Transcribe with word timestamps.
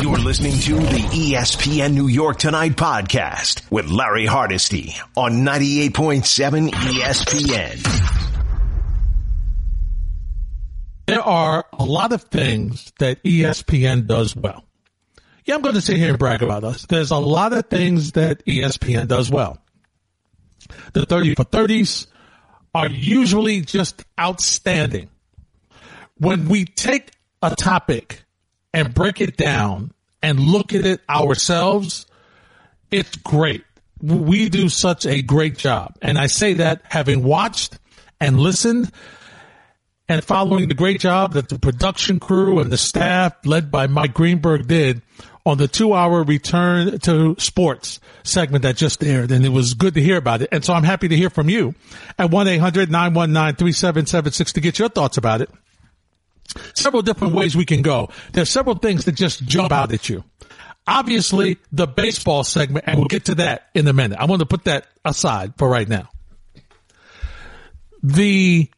You're 0.00 0.16
listening 0.16 0.52
to 0.52 0.76
the 0.76 1.02
ESPN 1.12 1.92
New 1.92 2.06
York 2.06 2.38
Tonight 2.38 2.72
podcast 2.72 3.70
with 3.70 3.90
Larry 3.90 4.24
Hardesty 4.24 4.94
on 5.14 5.44
98.7 5.44 6.70
ESPN. 6.70 8.30
There 11.06 11.20
are 11.20 11.66
a 11.78 11.84
lot 11.84 12.14
of 12.14 12.22
things 12.22 12.90
that 12.98 13.22
ESPN 13.24 14.06
does 14.06 14.34
well. 14.34 14.64
Yeah, 15.44 15.56
I'm 15.56 15.60
going 15.60 15.74
to 15.74 15.82
sit 15.82 15.98
here 15.98 16.08
and 16.08 16.18
brag 16.18 16.42
about 16.42 16.64
us. 16.64 16.86
There's 16.86 17.10
a 17.10 17.18
lot 17.18 17.52
of 17.52 17.66
things 17.66 18.12
that 18.12 18.42
ESPN 18.46 19.06
does 19.06 19.30
well. 19.30 19.58
The 20.94 21.04
30 21.04 21.34
for 21.34 21.44
30s 21.44 22.06
are 22.74 22.88
usually 22.88 23.60
just 23.60 24.02
outstanding. 24.18 25.10
When 26.16 26.48
we 26.48 26.64
take 26.64 27.10
a 27.42 27.54
topic 27.54 28.24
and 28.72 28.94
break 28.94 29.20
it 29.20 29.36
down 29.36 29.92
and 30.22 30.38
look 30.38 30.72
at 30.72 30.84
it 30.84 31.00
ourselves, 31.08 32.06
it's 32.90 33.16
great. 33.16 33.64
We 34.02 34.48
do 34.48 34.68
such 34.68 35.06
a 35.06 35.22
great 35.22 35.58
job. 35.58 35.96
And 36.00 36.18
I 36.18 36.26
say 36.26 36.54
that 36.54 36.82
having 36.84 37.22
watched 37.22 37.78
and 38.20 38.40
listened 38.40 38.90
and 40.08 40.24
following 40.24 40.68
the 40.68 40.74
great 40.74 41.00
job 41.00 41.34
that 41.34 41.48
the 41.48 41.58
production 41.58 42.18
crew 42.18 42.58
and 42.58 42.72
the 42.72 42.78
staff 42.78 43.34
led 43.44 43.70
by 43.70 43.86
Mike 43.86 44.14
Greenberg 44.14 44.66
did 44.66 45.02
on 45.46 45.58
the 45.58 45.68
two 45.68 45.94
hour 45.94 46.24
return 46.24 46.98
to 46.98 47.36
sports 47.38 48.00
segment 48.24 48.62
that 48.62 48.76
just 48.76 49.04
aired. 49.04 49.30
And 49.30 49.44
it 49.44 49.50
was 49.50 49.74
good 49.74 49.94
to 49.94 50.02
hear 50.02 50.16
about 50.16 50.42
it. 50.42 50.48
And 50.52 50.64
so 50.64 50.74
I'm 50.74 50.84
happy 50.84 51.08
to 51.08 51.16
hear 51.16 51.30
from 51.30 51.48
you 51.48 51.74
at 52.18 52.30
1-800-919-3776 52.30 54.52
to 54.54 54.60
get 54.60 54.78
your 54.78 54.88
thoughts 54.88 55.16
about 55.16 55.40
it. 55.40 55.50
Several 56.74 57.02
different 57.02 57.34
ways 57.34 57.56
we 57.56 57.64
can 57.64 57.82
go. 57.82 58.10
There's 58.32 58.50
several 58.50 58.76
things 58.76 59.04
that 59.04 59.12
just 59.12 59.44
jump 59.44 59.72
out 59.72 59.92
at 59.92 60.08
you. 60.08 60.24
Obviously, 60.86 61.58
the 61.70 61.86
baseball 61.86 62.42
segment, 62.42 62.86
and 62.88 62.98
we'll 62.98 63.08
get 63.08 63.26
to 63.26 63.34
that 63.36 63.68
in 63.74 63.86
a 63.86 63.92
minute. 63.92 64.18
I 64.18 64.24
want 64.24 64.40
to 64.40 64.46
put 64.46 64.64
that 64.64 64.86
aside 65.04 65.54
for 65.56 65.68
right 65.68 65.88
now. 65.88 66.08
The, 68.02 68.68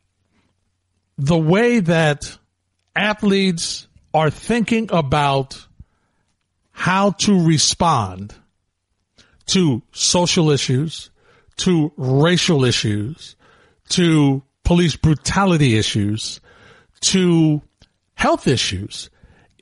the 1.17 1.39
way 1.39 1.81
that 1.81 2.37
athletes 2.95 3.87
are 4.12 4.31
thinking 4.31 4.89
about 4.93 5.67
how 6.73 7.12
to 7.12 7.47
respond 7.47 8.34
to 9.47 9.83
social 9.93 10.50
issues, 10.50 11.11
to 11.56 11.93
racial 11.97 12.65
issues, 12.65 13.37
to 13.91 14.43
police 14.65 14.97
brutality 14.97 15.77
issues, 15.77 16.41
to 17.03 17.62
health 18.14 18.47
issues 18.47 19.11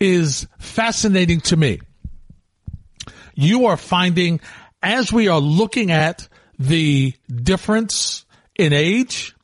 is 0.01 0.47
fascinating 0.59 1.41
to 1.43 1.57
me. 1.57 1.81
You 3.35 3.67
are 3.67 3.77
finding 3.77 4.41
as 4.83 5.13
we 5.13 5.29
are 5.29 5.41
looking 5.41 5.91
at 5.91 6.29
the 6.59 7.15
difference 7.29 8.25
in 8.55 8.73
age, 8.73 9.35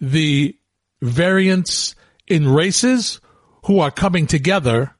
the 0.00 0.56
variance 1.00 1.94
in 2.26 2.48
races 2.48 3.20
who 3.64 3.80
are 3.80 3.90
coming 3.90 4.26
together 4.26 4.94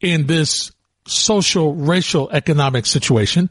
in 0.00 0.26
this 0.26 0.72
social, 1.06 1.74
racial, 1.74 2.30
economic 2.30 2.86
situation. 2.86 3.50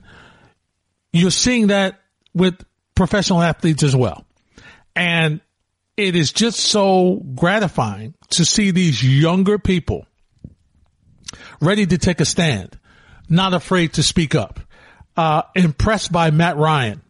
You're 1.14 1.32
seeing 1.32 1.68
that 1.68 2.00
with 2.34 2.64
professional 2.96 3.42
athletes 3.42 3.84
as 3.84 3.96
well. 3.96 4.26
And 4.96 5.42
it 5.98 6.16
is 6.16 6.32
just 6.32 6.60
so 6.60 7.22
gratifying 7.36 8.14
to 8.30 8.46
see 8.46 8.72
these 8.72 9.04
younger 9.04 9.60
people 9.60 10.06
ready 11.60 11.86
to 11.86 11.98
take 11.98 12.20
a 12.20 12.26
stand, 12.26 12.78
not 13.30 13.54
afraid 13.54 13.94
to 13.94 14.04
speak 14.04 14.36
up. 14.36 14.60
Uh, 15.16 15.42
impressed 15.56 16.12
by 16.12 16.32
Matt 16.32 16.58
Ryan, 16.58 17.02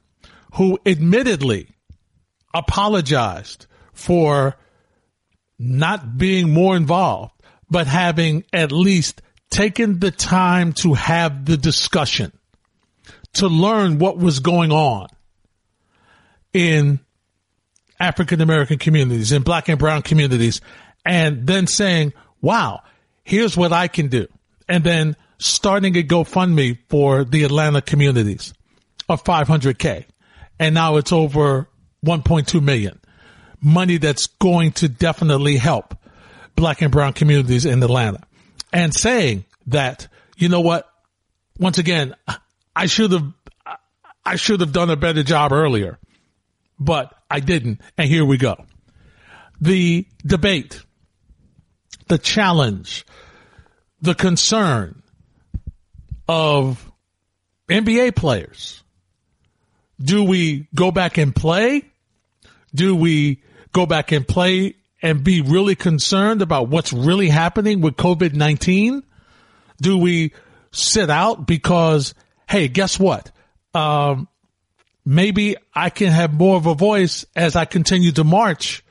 who 0.56 0.80
admittedly 0.86 1.70
apologized 2.54 3.68
for 3.94 4.58
not 5.60 6.18
being 6.18 6.52
more 6.52 6.76
involved, 6.76 7.34
but 7.70 7.86
having 7.86 8.44
at 8.52 8.72
least 8.72 9.22
taken 9.52 10.00
the 10.00 10.10
time 10.10 10.74
to 10.74 10.96
have 10.96 11.46
the 11.46 11.58
discussion, 11.58 12.32
to 13.34 13.48
learn 13.48 14.00
what 14.00 14.18
was 14.18 14.40
going 14.40 14.72
on 14.72 15.08
in 16.54 17.00
African 18.02 18.42
American 18.42 18.80
communities, 18.80 19.32
in 19.32 19.44
black 19.44 19.70
and 19.70 19.78
brown 19.78 20.02
communities, 20.02 20.60
and 21.06 21.46
then 21.46 21.68
saying, 21.68 22.14
wow, 22.42 22.82
here's 23.24 23.56
what 23.56 23.72
I 23.72 23.88
can 23.88 24.08
do. 24.08 24.28
And 24.68 24.84
then 24.84 25.16
starting 25.38 25.96
a 25.96 26.04
GoFundMe 26.04 26.80
for 26.90 27.24
the 27.24 27.44
Atlanta 27.44 27.82
communities 27.82 28.54
of 29.08 29.24
500K. 29.24 30.06
And 30.60 30.74
now 30.74 30.98
it's 30.98 31.12
over 31.12 31.68
1.2 32.06 32.62
million. 32.62 33.00
Money 33.62 33.98
that's 33.98 34.26
going 34.28 34.72
to 34.74 34.90
definitely 34.90 35.58
help 35.58 35.96
black 36.56 36.82
and 36.82 36.92
brown 36.92 37.14
communities 37.14 37.66
in 37.66 37.84
Atlanta 37.84 38.22
and 38.74 38.94
saying 38.94 39.46
that, 39.68 40.08
you 40.38 40.50
know 40.50 40.62
what? 40.62 40.90
Once 41.60 41.78
again, 41.78 42.16
I 42.76 42.88
should 42.88 43.12
have, 43.12 43.32
I 44.26 44.36
should 44.38 44.62
have 44.62 44.72
done 44.72 44.90
a 44.90 44.96
better 44.96 45.22
job 45.22 45.52
earlier, 45.52 46.00
but 46.80 47.14
I 47.32 47.40
didn't. 47.40 47.80
And 47.98 48.10
here 48.10 48.26
we 48.26 48.38
go. 48.38 48.66
The 49.62 50.06
debate, 50.26 50.84
the 52.08 52.18
challenge, 52.18 53.06
the 54.02 54.14
concern 54.14 55.02
of 56.28 56.92
NBA 57.70 58.16
players. 58.18 58.84
Do 60.00 60.26
we 60.26 60.68
go 60.76 60.92
back 60.92 61.18
and 61.18 61.34
play? 61.34 61.84
Do 62.76 62.96
we 62.96 63.44
go 63.72 63.86
back 63.86 64.12
and 64.12 64.28
play 64.28 64.76
and 65.02 65.24
be 65.24 65.42
really 65.42 65.76
concerned 65.76 66.42
about 66.42 66.68
what's 66.68 66.92
really 66.92 67.30
happening 67.30 67.80
with 67.80 67.96
COVID-19? 67.96 69.04
Do 69.80 69.98
we 69.98 70.34
sit 70.72 71.10
out 71.10 71.48
because, 71.48 72.14
hey, 72.50 72.68
guess 72.68 73.00
what? 73.00 73.32
Um, 73.74 74.28
maybe 75.06 75.56
I 75.74 75.90
can 75.90 76.10
have 76.10 76.34
more 76.34 76.58
of 76.58 76.66
a 76.66 76.76
voice 76.76 77.26
as 77.36 77.56
I 77.56 77.66
continue 77.66 78.12
to 78.14 78.24
march 78.24 78.84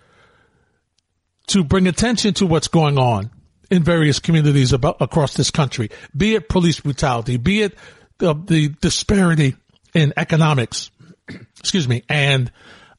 to 1.48 1.64
bring 1.64 1.88
attention 1.88 2.34
to 2.34 2.46
what's 2.46 2.68
going 2.68 2.98
on 2.98 3.30
in 3.70 3.82
various 3.82 4.18
communities 4.18 4.72
about, 4.72 4.96
across 5.00 5.34
this 5.34 5.50
country, 5.50 5.90
be 6.16 6.34
it 6.34 6.48
police 6.48 6.80
brutality, 6.80 7.36
be 7.36 7.62
it 7.62 7.76
the, 8.18 8.34
the 8.34 8.68
disparity 8.80 9.56
in 9.94 10.12
economics, 10.16 10.90
excuse 11.58 11.88
me, 11.88 12.02
and 12.08 12.50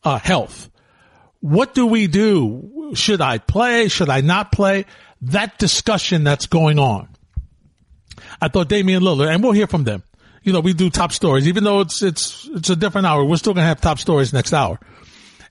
uh, 0.04 0.18
health. 0.18 0.70
What 1.40 1.74
do 1.74 1.86
we 1.88 2.08
do? 2.08 2.92
Should 2.94 3.22
I 3.22 3.38
play? 3.38 3.88
Should 3.88 4.10
I 4.10 4.22
not 4.22 4.52
play? 4.52 4.86
That 5.22 5.58
discussion 5.58 6.24
that's 6.24 6.46
going 6.46 6.80
on. 6.80 7.10
I 8.42 8.48
thought 8.48 8.70
Damian 8.70 9.04
Lillard, 9.04 9.34
and 9.34 9.44
we'll 9.44 9.52
hear 9.54 9.68
from 9.68 9.84
them. 9.84 10.04
You 10.44 10.54
know, 10.54 10.60
we 10.60 10.74
do 10.74 10.90
top 10.90 11.12
stories, 11.12 11.48
even 11.48 11.64
though 11.64 11.82
it's, 11.82 12.02
it's, 12.02 12.48
it's 12.54 12.70
a 12.70 12.76
different 12.76 13.08
hour. 13.08 13.24
We're 13.24 13.38
still 13.38 13.54
going 13.54 13.64
to 13.64 13.68
have 13.68 13.82
top 13.82 14.00
stories 14.00 14.34
next 14.34 14.54
hour. 14.54 14.80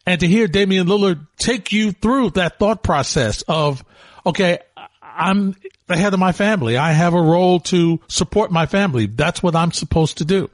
And 0.06 0.20
to 0.20 0.26
hear 0.26 0.48
Damian 0.48 0.86
Lillard 0.86 1.26
take 1.36 1.72
you 1.72 1.92
through 1.92 2.30
that 2.30 2.58
thought 2.58 2.82
process 2.82 3.42
of, 3.42 3.84
okay, 4.26 4.58
I'm 5.02 5.54
the 5.86 5.96
head 5.96 6.14
of 6.14 6.20
my 6.20 6.32
family. 6.32 6.76
I 6.76 6.92
have 6.92 7.14
a 7.14 7.20
role 7.20 7.60
to 7.60 8.00
support 8.08 8.50
my 8.50 8.66
family. 8.66 9.06
That's 9.06 9.42
what 9.42 9.54
I'm 9.54 9.72
supposed 9.72 10.18
to 10.18 10.24
do. 10.24 10.50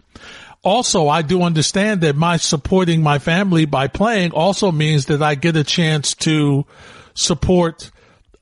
Also, 0.62 1.08
I 1.08 1.22
do 1.22 1.42
understand 1.42 2.00
that 2.00 2.16
my 2.16 2.38
supporting 2.38 3.02
my 3.02 3.20
family 3.20 3.66
by 3.66 3.86
playing 3.86 4.32
also 4.32 4.72
means 4.72 5.06
that 5.06 5.22
I 5.22 5.36
get 5.36 5.54
a 5.54 5.62
chance 5.62 6.14
to 6.16 6.66
support, 7.14 7.90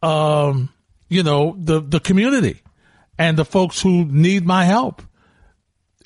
um, 0.03 0.71
you 1.09 1.23
know, 1.23 1.55
the, 1.59 1.81
the 1.81 2.01
community 2.01 2.63
and 3.19 3.37
the 3.37 3.45
folks 3.45 3.83
who 3.83 4.07
need 4.07 4.47
my 4.47 4.65
help 4.65 5.03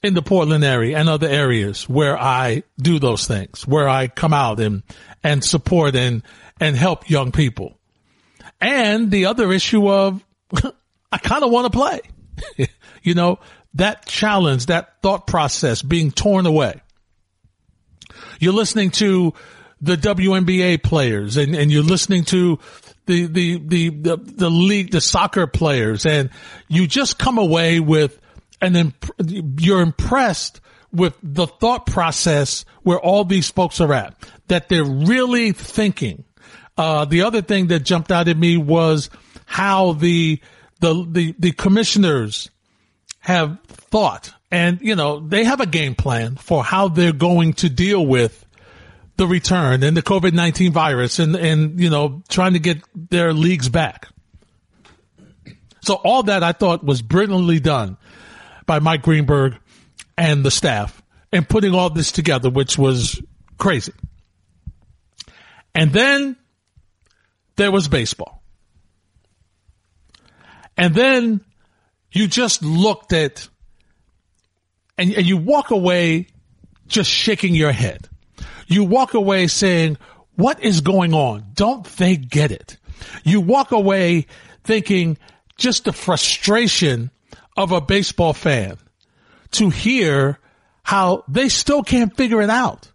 in 0.03 0.15
the 0.15 0.23
Portland 0.23 0.65
area 0.65 0.97
and 0.97 1.09
other 1.09 1.29
areas 1.29 1.89
where 1.89 2.17
I 2.17 2.63
do 2.79 2.99
those 2.99 3.27
things, 3.27 3.67
where 3.67 3.89
I 3.89 4.09
come 4.09 4.33
out 4.33 4.61
and, 4.61 4.83
and 5.25 5.45
support 5.45 5.97
and, 5.97 6.23
and 6.61 6.77
help 6.77 7.11
young 7.11 7.33
people. 7.33 7.79
And 8.61 9.11
the 9.11 9.27
other 9.27 9.53
issue 9.53 9.89
of 9.89 10.25
I 11.13 11.19
kind 11.19 11.43
of 11.43 11.51
want 11.51 11.73
to 11.73 11.77
play, 11.77 12.01
you 13.03 13.15
know, 13.15 13.41
that 13.75 14.07
challenge, 14.07 14.67
that 14.67 15.03
thought 15.03 15.27
process 15.27 15.83
being 15.83 16.11
torn 16.11 16.47
away. 16.47 16.81
You're 18.41 18.53
listening 18.53 18.91
to 18.93 19.35
the 19.81 19.97
WNBA 19.97 20.83
players 20.83 21.37
and, 21.37 21.55
and 21.55 21.71
you're 21.71 21.83
listening 21.83 22.25
to 22.25 22.59
the, 23.07 23.27
the, 23.27 23.59
the, 23.59 23.89
the, 23.89 24.17
the 24.17 24.51
league, 24.51 24.91
the 24.91 25.01
soccer 25.01 25.47
players, 25.47 26.05
and 26.05 26.31
you 26.69 26.87
just 26.87 27.19
come 27.19 27.39
away 27.39 27.81
with 27.81 28.21
an, 28.61 28.77
imp- 28.77 29.11
you're 29.59 29.81
impressed 29.81 30.61
with 30.93 31.15
the 31.23 31.47
thought 31.47 31.87
process 31.87 32.65
where 32.83 32.99
all 32.99 33.25
these 33.25 33.51
folks 33.51 33.81
are 33.81 33.93
at, 33.93 34.15
that 34.49 34.69
they're 34.69 34.85
really 34.85 35.53
thinking. 35.53 36.25
Uh, 36.77 37.05
the 37.05 37.23
other 37.23 37.43
thing 37.43 37.69
that 37.69 37.81
jumped 37.81 38.11
out 38.11 38.29
at 38.29 38.37
me 38.37 38.57
was 38.57 39.11
how 39.47 39.93
the, 39.93 40.41
the, 40.81 41.07
the, 41.09 41.35
the 41.39 41.53
commissioners 41.53 42.51
have 43.21 43.59
thought 43.67 44.33
and, 44.51 44.81
you 44.81 44.97
know, 44.97 45.21
they 45.21 45.45
have 45.45 45.61
a 45.61 45.67
game 45.67 45.95
plan 45.95 46.37
for 46.37 46.65
how 46.65 46.89
they're 46.89 47.13
going 47.13 47.53
to 47.55 47.69
deal 47.69 48.05
with 48.05 48.47
the 49.17 49.27
return 49.27 49.83
and 49.83 49.97
the 49.97 50.03
COVID-19 50.03 50.71
virus 50.73 51.19
and, 51.19 51.37
and, 51.37 51.79
you 51.79 51.91
know, 51.91 52.23
trying 52.29 52.55
to 52.55 52.59
get 52.59 52.79
their 52.95 53.33
leagues 53.33 53.69
back. 53.69 54.09
So 55.83 55.95
all 55.95 56.23
that 56.25 56.43
I 56.43 56.53
thought 56.53 56.85
was 56.85 57.03
brilliantly 57.03 57.61
done 57.61 57.99
by 58.69 58.79
Mike 58.79 59.03
Greenberg 59.03 59.57
and 60.17 60.45
the 60.45 60.53
staff 60.53 61.03
and 61.33 61.49
putting 61.49 61.75
all 61.75 61.91
this 61.91 62.13
together, 62.13 62.51
which 62.51 62.79
was 62.79 63.21
crazy. 63.57 63.93
And 65.75 65.93
then 65.93 66.37
there 67.57 67.73
was 67.73 67.89
baseball. 67.89 68.43
And 70.77 70.95
then 70.95 71.41
you 72.13 72.29
just 72.29 72.63
looked 72.63 73.13
at 73.13 73.49
and, 74.97 75.13
and 75.15 75.27
you 75.27 75.37
walk 75.37 75.71
away 75.71 76.29
just 76.87 77.11
shaking 77.11 77.55
your 77.55 77.73
head. 77.73 78.09
You 78.67 78.85
walk 78.85 79.15
away 79.15 79.47
saying, 79.47 79.97
what 80.35 80.63
is 80.63 80.81
going 80.83 81.15
on? 81.15 81.47
Don't 81.55 81.85
they 81.97 82.17
get 82.17 82.53
it? 82.53 82.77
You 83.25 83.41
walk 83.41 83.73
away 83.73 84.27
thinking 84.65 85.19
just 85.57 85.85
the 85.85 85.93
frustration 85.93 87.11
of 87.59 87.73
a 87.73 87.81
baseball 87.81 88.33
fan 88.33 88.79
to 89.51 89.69
hear 89.69 90.39
how 90.85 91.25
they 91.27 91.49
still 91.49 91.83
can't 91.83 92.17
figure 92.17 92.41
it 92.41 92.51
out. 92.51 92.91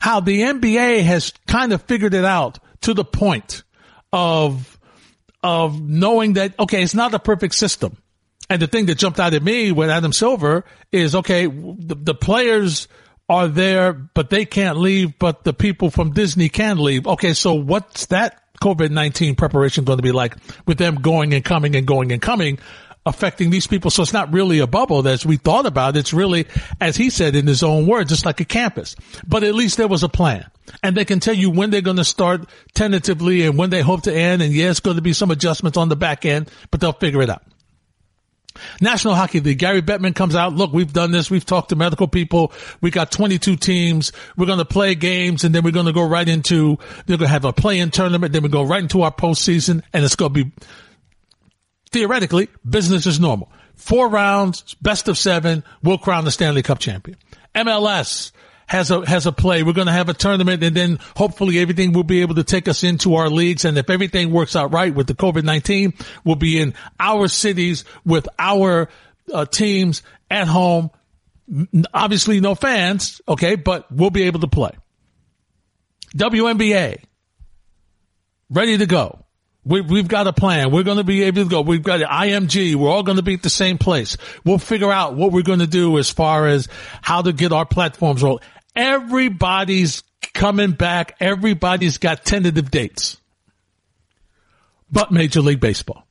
How 0.00 0.18
the 0.18 0.42
NBA 0.42 1.02
has 1.04 1.32
kind 1.46 1.72
of 1.72 1.82
figured 1.82 2.12
it 2.12 2.24
out 2.24 2.58
to 2.82 2.92
the 2.92 3.04
point 3.04 3.62
of, 4.12 4.78
of 5.44 5.80
knowing 5.80 6.32
that, 6.34 6.58
okay, 6.58 6.82
it's 6.82 6.94
not 6.94 7.14
a 7.14 7.20
perfect 7.20 7.54
system. 7.54 7.96
And 8.48 8.60
the 8.60 8.66
thing 8.66 8.86
that 8.86 8.98
jumped 8.98 9.20
out 9.20 9.32
at 9.32 9.44
me 9.44 9.70
with 9.70 9.90
Adam 9.90 10.12
Silver 10.12 10.64
is, 10.90 11.14
okay, 11.14 11.46
the, 11.46 11.94
the 11.94 12.14
players 12.14 12.88
are 13.28 13.46
there, 13.46 13.92
but 13.92 14.28
they 14.28 14.44
can't 14.44 14.76
leave, 14.76 15.20
but 15.20 15.44
the 15.44 15.52
people 15.52 15.88
from 15.88 16.12
Disney 16.12 16.48
can 16.48 16.78
leave. 16.78 17.06
Okay, 17.06 17.32
so 17.32 17.54
what's 17.54 18.06
that 18.06 18.42
COVID-19 18.60 19.38
preparation 19.38 19.84
going 19.84 19.98
to 19.98 20.02
be 20.02 20.10
like 20.10 20.36
with 20.66 20.78
them 20.78 20.96
going 20.96 21.32
and 21.32 21.44
coming 21.44 21.76
and 21.76 21.86
going 21.86 22.10
and 22.10 22.20
coming? 22.20 22.58
Affecting 23.06 23.50
these 23.50 23.66
people. 23.66 23.90
So 23.90 24.02
it's 24.02 24.12
not 24.12 24.32
really 24.32 24.58
a 24.58 24.66
bubble 24.66 25.06
as 25.08 25.24
we 25.24 25.36
thought 25.36 25.66
about. 25.66 25.96
It's 25.96 26.12
really, 26.12 26.46
as 26.80 26.96
he 26.96 27.10
said 27.10 27.34
in 27.34 27.46
his 27.46 27.62
own 27.62 27.86
words, 27.86 28.12
it's 28.12 28.26
like 28.26 28.40
a 28.40 28.44
campus. 28.44 28.96
But 29.26 29.42
at 29.42 29.54
least 29.54 29.76
there 29.76 29.88
was 29.88 30.02
a 30.02 30.08
plan. 30.08 30.50
And 30.82 30.96
they 30.96 31.04
can 31.04 31.18
tell 31.18 31.34
you 31.34 31.50
when 31.50 31.70
they're 31.70 31.80
going 31.80 31.96
to 31.96 32.04
start 32.04 32.48
tentatively 32.74 33.42
and 33.44 33.58
when 33.58 33.70
they 33.70 33.80
hope 33.80 34.02
to 34.02 34.14
end. 34.14 34.42
And 34.42 34.52
yeah, 34.52 34.70
it's 34.70 34.80
going 34.80 34.96
to 34.96 35.02
be 35.02 35.12
some 35.12 35.30
adjustments 35.30 35.78
on 35.78 35.88
the 35.88 35.96
back 35.96 36.24
end, 36.24 36.50
but 36.70 36.80
they'll 36.80 36.92
figure 36.92 37.22
it 37.22 37.30
out. 37.30 37.42
National 38.80 39.14
Hockey 39.14 39.40
League. 39.40 39.58
Gary 39.58 39.82
Bettman 39.82 40.14
comes 40.14 40.34
out. 40.34 40.54
Look, 40.54 40.72
we've 40.72 40.92
done 40.92 41.12
this. 41.12 41.30
We've 41.30 41.44
talked 41.44 41.70
to 41.70 41.76
medical 41.76 42.08
people. 42.08 42.52
We 42.80 42.90
got 42.90 43.10
22 43.10 43.56
teams. 43.56 44.12
We're 44.36 44.46
going 44.46 44.58
to 44.58 44.64
play 44.64 44.94
games 44.94 45.44
and 45.44 45.54
then 45.54 45.64
we're 45.64 45.70
going 45.70 45.86
to 45.86 45.92
go 45.92 46.06
right 46.06 46.28
into, 46.28 46.78
they're 47.06 47.16
going 47.16 47.28
to 47.28 47.32
have 47.32 47.44
a 47.44 47.52
play-in 47.52 47.90
tournament. 47.90 48.32
Then 48.32 48.42
we 48.42 48.48
go 48.48 48.62
right 48.62 48.82
into 48.82 49.02
our 49.02 49.12
postseason 49.12 49.82
and 49.92 50.04
it's 50.04 50.16
going 50.16 50.34
to 50.34 50.44
be 50.44 50.52
theoretically 51.92 52.48
business 52.68 53.06
is 53.06 53.20
normal. 53.20 53.50
Four 53.74 54.08
rounds, 54.08 54.74
best 54.82 55.08
of 55.08 55.16
seven. 55.16 55.64
We'll 55.82 55.98
crown 55.98 56.24
the 56.24 56.30
Stanley 56.30 56.62
Cup 56.62 56.78
champion. 56.78 57.18
MLS 57.54 58.32
has 58.66 58.90
a 58.90 59.04
has 59.06 59.26
a 59.26 59.32
play. 59.32 59.62
We're 59.62 59.72
going 59.72 59.88
to 59.88 59.92
have 59.92 60.08
a 60.08 60.14
tournament, 60.14 60.62
and 60.62 60.76
then 60.76 61.00
hopefully 61.16 61.58
everything 61.58 61.92
will 61.92 62.04
be 62.04 62.20
able 62.20 62.36
to 62.36 62.44
take 62.44 62.68
us 62.68 62.84
into 62.84 63.16
our 63.16 63.28
leagues. 63.28 63.64
And 63.64 63.76
if 63.76 63.90
everything 63.90 64.30
works 64.30 64.54
out 64.54 64.72
right 64.72 64.94
with 64.94 65.06
the 65.06 65.14
COVID 65.14 65.42
nineteen, 65.42 65.94
we'll 66.24 66.36
be 66.36 66.60
in 66.60 66.74
our 67.00 67.26
cities 67.26 67.84
with 68.04 68.28
our 68.38 68.88
uh, 69.32 69.44
teams 69.46 70.02
at 70.30 70.46
home. 70.46 70.90
Obviously, 71.92 72.38
no 72.40 72.54
fans, 72.54 73.20
okay, 73.26 73.56
but 73.56 73.90
we'll 73.90 74.10
be 74.10 74.22
able 74.22 74.40
to 74.40 74.46
play. 74.46 74.70
WNBA 76.16 77.02
ready 78.50 78.78
to 78.78 78.86
go. 78.86 79.24
We, 79.64 79.82
we've 79.82 80.08
got 80.08 80.26
a 80.26 80.32
plan. 80.32 80.70
We're 80.70 80.84
going 80.84 80.96
to 80.96 81.04
be 81.04 81.24
able 81.24 81.44
to 81.44 81.48
go. 81.48 81.60
We've 81.60 81.82
got 81.82 82.00
IMG. 82.00 82.74
We're 82.76 82.88
all 82.88 83.02
going 83.02 83.16
to 83.16 83.22
be 83.22 83.34
at 83.34 83.42
the 83.42 83.50
same 83.50 83.76
place. 83.76 84.16
We'll 84.44 84.58
figure 84.58 84.90
out 84.90 85.14
what 85.14 85.32
we're 85.32 85.42
going 85.42 85.58
to 85.58 85.66
do 85.66 85.98
as 85.98 86.10
far 86.10 86.46
as 86.46 86.68
how 87.02 87.22
to 87.22 87.32
get 87.32 87.52
our 87.52 87.66
platforms 87.66 88.22
rolled. 88.22 88.42
Everybody's 88.74 90.02
coming 90.32 90.72
back. 90.72 91.16
Everybody's 91.20 91.98
got 91.98 92.24
tentative 92.24 92.70
dates. 92.70 93.18
But 94.90 95.12
Major 95.12 95.42
League 95.42 95.60
Baseball. 95.60 96.06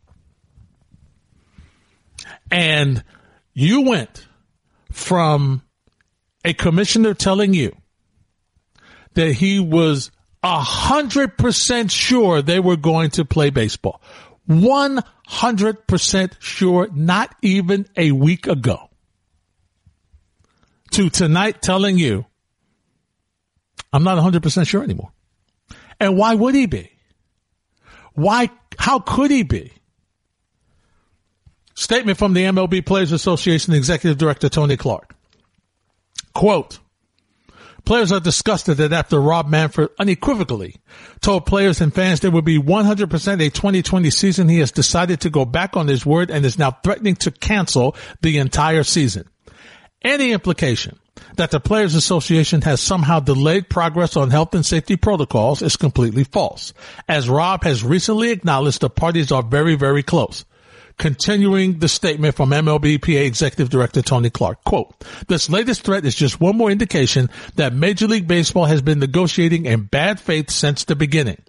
And 2.51 3.03
you 3.53 3.81
went 3.81 4.27
from 4.91 5.63
a 6.45 6.53
commissioner 6.53 7.13
telling 7.13 7.53
you 7.53 7.75
that 9.15 9.33
he 9.33 9.59
was 9.59 10.11
a 10.43 10.59
hundred 10.59 11.37
percent 11.37 11.91
sure 11.91 12.41
they 12.41 12.59
were 12.59 12.77
going 12.77 13.11
to 13.11 13.25
play 13.25 13.49
baseball. 13.49 14.01
One 14.45 15.01
hundred 15.27 15.85
percent 15.87 16.37
sure, 16.39 16.89
not 16.93 17.35
even 17.41 17.87
a 17.95 18.11
week 18.11 18.47
ago. 18.47 18.89
To 20.93 21.09
tonight 21.09 21.61
telling 21.61 21.99
you 21.99 22.25
I'm 23.91 24.03
not 24.03 24.17
100% 24.17 24.67
sure 24.67 24.83
anymore. 24.83 25.11
And 25.99 26.17
why 26.17 26.35
would 26.35 26.55
he 26.55 26.65
be? 26.67 26.91
Why, 28.13 28.49
how 28.77 28.99
could 28.99 29.31
he 29.31 29.43
be? 29.43 29.73
Statement 31.73 32.17
from 32.17 32.33
the 32.33 32.43
MLB 32.43 32.85
Players 32.85 33.11
Association 33.11 33.73
Executive 33.73 34.17
Director 34.17 34.49
Tony 34.49 34.77
Clark. 34.77 35.15
Quote, 36.33 36.79
Players 37.89 38.11
are 38.11 38.19
disgusted 38.19 38.77
that 38.77 38.93
after 38.93 39.19
Rob 39.19 39.49
Manfred 39.49 39.89
unequivocally 39.97 40.75
told 41.21 41.47
players 41.47 41.81
and 41.81 41.91
fans 41.91 42.19
there 42.19 42.29
would 42.29 42.45
be 42.45 42.59
100% 42.59 43.01
a 43.43 43.49
2020 43.49 44.11
season, 44.11 44.47
he 44.47 44.59
has 44.59 44.71
decided 44.71 45.21
to 45.21 45.31
go 45.31 45.43
back 45.43 45.75
on 45.75 45.87
his 45.87 46.05
word 46.05 46.29
and 46.29 46.45
is 46.45 46.59
now 46.59 46.69
threatening 46.69 47.15
to 47.15 47.31
cancel 47.31 47.95
the 48.21 48.37
entire 48.37 48.83
season. 48.83 49.27
Any 50.03 50.33
implication 50.33 50.99
that 51.37 51.49
the 51.49 51.59
Players 51.59 51.95
Association 51.95 52.61
has 52.61 52.79
somehow 52.79 53.21
delayed 53.21 53.71
progress 53.71 54.15
on 54.15 54.29
health 54.29 54.53
and 54.53 54.63
safety 54.63 54.95
protocols 54.95 55.63
is 55.63 55.75
completely 55.75 56.25
false. 56.25 56.75
As 57.07 57.27
Rob 57.27 57.63
has 57.63 57.83
recently 57.83 58.29
acknowledged, 58.29 58.81
the 58.81 58.91
parties 58.91 59.31
are 59.31 59.41
very, 59.41 59.73
very 59.73 60.03
close. 60.03 60.45
Continuing 60.99 61.79
the 61.79 61.87
statement 61.87 62.35
from 62.35 62.49
MLBPA 62.49 63.25
Executive 63.25 63.69
Director 63.69 64.01
Tony 64.01 64.29
Clark, 64.29 64.65
quote, 64.65 64.93
this 65.29 65.49
latest 65.49 65.83
threat 65.83 66.05
is 66.05 66.13
just 66.13 66.41
one 66.41 66.57
more 66.57 66.69
indication 66.69 67.29
that 67.55 67.73
Major 67.73 68.05
League 68.05 68.27
Baseball 68.27 68.65
has 68.65 68.81
been 68.81 68.99
negotiating 68.99 69.65
in 69.65 69.83
bad 69.83 70.19
faith 70.19 70.51
since 70.51 70.83
the 70.83 70.97
beginning. 70.97 71.41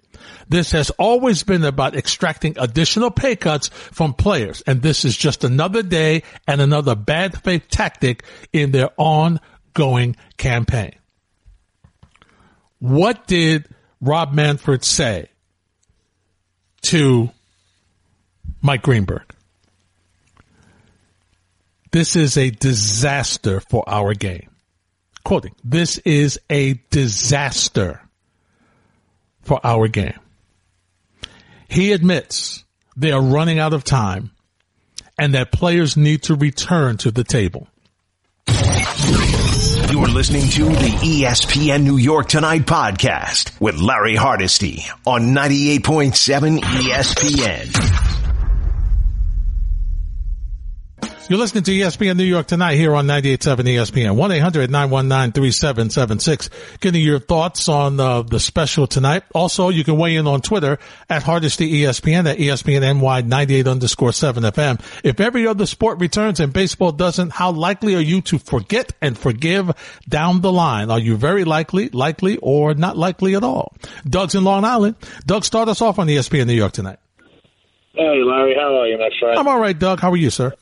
This 0.47 0.71
has 0.71 0.89
always 0.91 1.43
been 1.43 1.65
about 1.65 1.97
extracting 1.97 2.57
additional 2.57 3.11
pay 3.11 3.35
cuts 3.35 3.67
from 3.67 4.13
players, 4.13 4.61
and 4.65 4.81
this 4.81 5.03
is 5.03 5.17
just 5.17 5.43
another 5.43 5.83
day 5.83 6.23
and 6.47 6.61
another 6.61 6.95
bad 6.95 7.43
faith 7.43 7.67
tactic 7.69 8.23
in 8.53 8.71
their 8.71 8.91
on 8.95 9.41
going 9.73 10.15
campaign. 10.37 10.95
What 12.79 13.27
did 13.27 13.67
Rob 13.99 14.31
Manfred 14.31 14.85
say 14.85 15.27
to 16.83 17.31
Mike 18.61 18.83
Greenberg? 18.83 19.23
This 21.91 22.15
is 22.15 22.37
a 22.37 22.49
disaster 22.49 23.59
for 23.59 23.83
our 23.87 24.13
game. 24.13 24.49
Quoting, 25.23 25.53
this 25.63 25.97
is 25.99 26.39
a 26.49 26.75
disaster 26.89 28.01
for 29.41 29.59
our 29.63 29.87
game. 29.87 30.17
He 31.67 31.91
admits 31.91 32.63
they 32.95 33.11
are 33.11 33.21
running 33.21 33.59
out 33.59 33.73
of 33.73 33.83
time 33.83 34.31
and 35.19 35.33
that 35.33 35.51
players 35.51 35.97
need 35.97 36.23
to 36.23 36.35
return 36.35 36.97
to 36.97 37.11
the 37.11 37.23
table. 37.23 37.67
You're 39.91 40.07
listening 40.07 40.47
to 40.49 40.65
the 40.65 40.97
ESPN 41.01 41.83
New 41.83 41.97
York 41.97 42.29
Tonight 42.29 42.65
podcast 42.65 43.59
with 43.59 43.75
Larry 43.75 44.15
Hardesty 44.15 44.85
on 45.05 45.33
98.7 45.35 46.59
ESPN. 46.59 48.00
You're 51.31 51.39
listening 51.39 51.63
to 51.63 51.71
ESPN 51.71 52.17
New 52.17 52.25
York 52.25 52.45
tonight 52.47 52.75
here 52.75 52.93
on 52.93 53.07
98.7 53.07 53.63
ESPN. 53.63 54.17
1-800-919-3776. 54.67 56.49
Getting 56.81 57.01
your 57.01 57.19
thoughts 57.19 57.69
on 57.69 58.01
uh, 58.01 58.23
the 58.23 58.37
special 58.37 58.85
tonight. 58.85 59.23
Also, 59.33 59.69
you 59.69 59.85
can 59.85 59.97
weigh 59.97 60.17
in 60.17 60.27
on 60.27 60.41
Twitter 60.41 60.77
at 61.09 61.23
Hardesty 61.23 61.71
ESPN 61.71 62.29
at 62.29 62.37
ESPN 62.37 62.81
NY 62.99 63.21
98 63.21 63.65
underscore 63.65 64.11
7 64.11 64.43
FM. 64.43 64.81
If 65.05 65.21
every 65.21 65.47
other 65.47 65.65
sport 65.65 66.01
returns 66.01 66.41
and 66.41 66.51
baseball 66.51 66.91
doesn't, 66.91 67.29
how 67.29 67.51
likely 67.51 67.95
are 67.95 68.01
you 68.01 68.19
to 68.23 68.37
forget 68.37 68.91
and 69.01 69.17
forgive 69.17 69.71
down 70.09 70.41
the 70.41 70.51
line? 70.51 70.91
Are 70.91 70.99
you 70.99 71.15
very 71.15 71.45
likely, 71.45 71.87
likely, 71.93 72.39
or 72.41 72.73
not 72.73 72.97
likely 72.97 73.35
at 73.35 73.43
all? 73.45 73.73
Doug's 74.03 74.35
in 74.35 74.43
Long 74.43 74.65
Island. 74.65 74.97
Doug, 75.25 75.45
start 75.45 75.69
us 75.69 75.81
off 75.81 75.97
on 75.97 76.07
ESPN 76.07 76.47
New 76.47 76.55
York 76.55 76.73
tonight. 76.73 76.99
Hey, 77.93 78.21
Larry. 78.21 78.53
How 78.53 78.75
are 78.81 78.87
you, 78.87 78.97
my 78.97 79.09
friend? 79.17 79.39
I'm 79.39 79.47
all 79.47 79.61
right, 79.61 79.79
Doug. 79.79 80.01
How 80.01 80.11
are 80.11 80.17
you, 80.17 80.29
sir? 80.29 80.53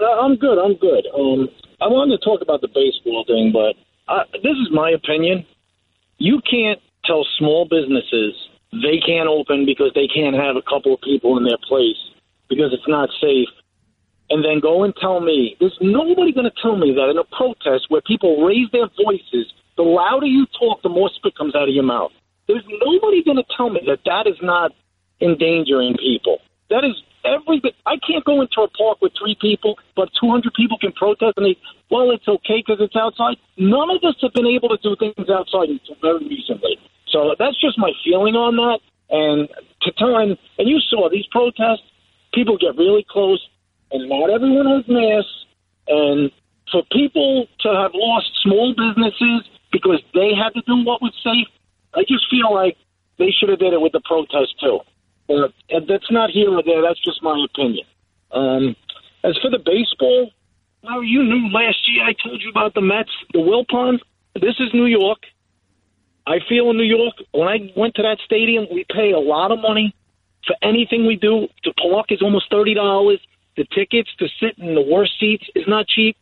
No, 0.00 0.06
I'm 0.20 0.36
good. 0.36 0.58
I'm 0.58 0.76
good. 0.76 1.06
Um, 1.14 1.48
I 1.80 1.86
wanted 1.88 2.18
to 2.18 2.24
talk 2.24 2.40
about 2.42 2.60
the 2.60 2.68
baseball 2.68 3.24
thing, 3.26 3.52
but 3.52 3.76
uh, 4.12 4.24
this 4.42 4.56
is 4.58 4.68
my 4.72 4.90
opinion. 4.90 5.46
You 6.18 6.40
can't 6.48 6.80
tell 7.04 7.26
small 7.38 7.66
businesses 7.68 8.34
they 8.82 8.98
can't 8.98 9.28
open 9.28 9.66
because 9.66 9.92
they 9.94 10.08
can't 10.08 10.34
have 10.34 10.56
a 10.56 10.62
couple 10.62 10.94
of 10.94 11.00
people 11.00 11.38
in 11.38 11.44
their 11.44 11.60
place 11.68 11.98
because 12.48 12.72
it's 12.72 12.88
not 12.88 13.08
safe. 13.20 13.48
And 14.30 14.44
then 14.44 14.58
go 14.58 14.82
and 14.82 14.94
tell 14.96 15.20
me 15.20 15.56
there's 15.60 15.76
nobody 15.80 16.32
going 16.32 16.50
to 16.50 16.62
tell 16.62 16.76
me 16.76 16.92
that 16.94 17.10
in 17.10 17.18
a 17.18 17.24
protest 17.36 17.86
where 17.88 18.00
people 18.00 18.44
raise 18.44 18.70
their 18.72 18.88
voices, 19.04 19.52
the 19.76 19.82
louder 19.82 20.26
you 20.26 20.46
talk, 20.58 20.82
the 20.82 20.88
more 20.88 21.10
spit 21.14 21.36
comes 21.36 21.54
out 21.54 21.68
of 21.68 21.74
your 21.74 21.84
mouth. 21.84 22.10
There's 22.48 22.64
nobody 22.66 23.22
going 23.22 23.36
to 23.36 23.44
tell 23.56 23.70
me 23.70 23.80
that 23.86 24.00
that 24.06 24.26
is 24.26 24.36
not 24.42 24.72
endangering 25.20 25.96
people. 25.96 26.38
That 26.70 26.84
is 26.84 26.94
every 27.24 27.60
bit. 27.60 27.74
I 27.86 27.96
can't 28.06 28.24
go 28.24 28.40
into 28.40 28.60
a 28.62 28.68
park 28.68 28.98
with 29.00 29.12
three 29.18 29.36
people, 29.40 29.78
but 29.96 30.08
200 30.20 30.52
people 30.54 30.78
can 30.78 30.92
protest, 30.92 31.34
and 31.36 31.46
they, 31.46 31.56
well, 31.90 32.10
it's 32.10 32.28
okay 32.28 32.62
because 32.64 32.80
it's 32.80 32.96
outside. 32.96 33.36
None 33.56 33.90
of 33.90 34.02
us 34.04 34.16
have 34.22 34.32
been 34.32 34.46
able 34.46 34.68
to 34.68 34.78
do 34.78 34.96
things 34.96 35.28
outside 35.28 35.68
until 35.68 35.96
very 36.00 36.26
recently. 36.28 36.78
So 37.08 37.34
that's 37.38 37.60
just 37.60 37.78
my 37.78 37.92
feeling 38.04 38.34
on 38.34 38.56
that. 38.56 38.80
And 39.10 39.48
to 39.82 39.92
time, 39.92 40.36
and 40.58 40.68
you 40.68 40.80
saw 40.80 41.08
these 41.08 41.26
protests, 41.30 41.84
people 42.32 42.58
get 42.58 42.76
really 42.76 43.06
close, 43.08 43.40
and 43.92 44.08
not 44.08 44.30
everyone 44.30 44.66
has 44.66 44.84
masks. 44.88 45.46
And 45.86 46.30
for 46.72 46.82
people 46.90 47.46
to 47.60 47.68
have 47.68 47.92
lost 47.94 48.30
small 48.42 48.74
businesses 48.74 49.46
because 49.70 50.02
they 50.14 50.34
had 50.34 50.54
to 50.54 50.62
do 50.66 50.84
what 50.84 51.02
was 51.02 51.12
safe, 51.22 51.46
I 51.94 52.02
just 52.08 52.24
feel 52.30 52.52
like 52.52 52.76
they 53.18 53.30
should 53.30 53.48
have 53.48 53.58
did 53.58 53.72
it 53.72 53.80
with 53.80 53.92
the 53.92 54.02
protest 54.04 54.58
too. 54.60 54.80
But 55.26 55.52
that's 55.88 56.10
not 56.10 56.30
here 56.30 56.50
or 56.50 56.62
there. 56.62 56.82
That's 56.82 57.02
just 57.02 57.22
my 57.22 57.44
opinion. 57.50 57.86
Um, 58.30 58.76
as 59.22 59.38
for 59.40 59.50
the 59.50 59.58
baseball, 59.58 60.30
well, 60.82 61.02
you 61.02 61.22
knew 61.22 61.48
last 61.48 61.78
year 61.88 62.04
I 62.04 62.12
told 62.12 62.42
you 62.42 62.50
about 62.50 62.74
the 62.74 62.82
Mets, 62.82 63.10
the 63.32 63.38
Wilpon. 63.38 63.98
This 64.34 64.56
is 64.60 64.68
New 64.74 64.86
York. 64.86 65.20
I 66.26 66.38
feel 66.48 66.70
in 66.70 66.76
New 66.76 66.84
York, 66.84 67.14
when 67.32 67.48
I 67.48 67.72
went 67.76 67.94
to 67.96 68.02
that 68.02 68.18
stadium, 68.24 68.66
we 68.72 68.84
pay 68.90 69.12
a 69.12 69.18
lot 69.18 69.50
of 69.50 69.60
money 69.60 69.94
for 70.46 70.56
anything 70.62 71.06
we 71.06 71.16
do. 71.16 71.48
To 71.64 71.72
park 71.74 72.06
is 72.10 72.20
almost 72.22 72.50
thirty 72.50 72.74
dollars. 72.74 73.20
The 73.56 73.64
tickets 73.72 74.10
to 74.18 74.28
sit 74.40 74.58
in 74.58 74.74
the 74.74 74.82
worst 74.82 75.12
seats 75.18 75.44
is 75.54 75.64
not 75.68 75.86
cheap. 75.86 76.16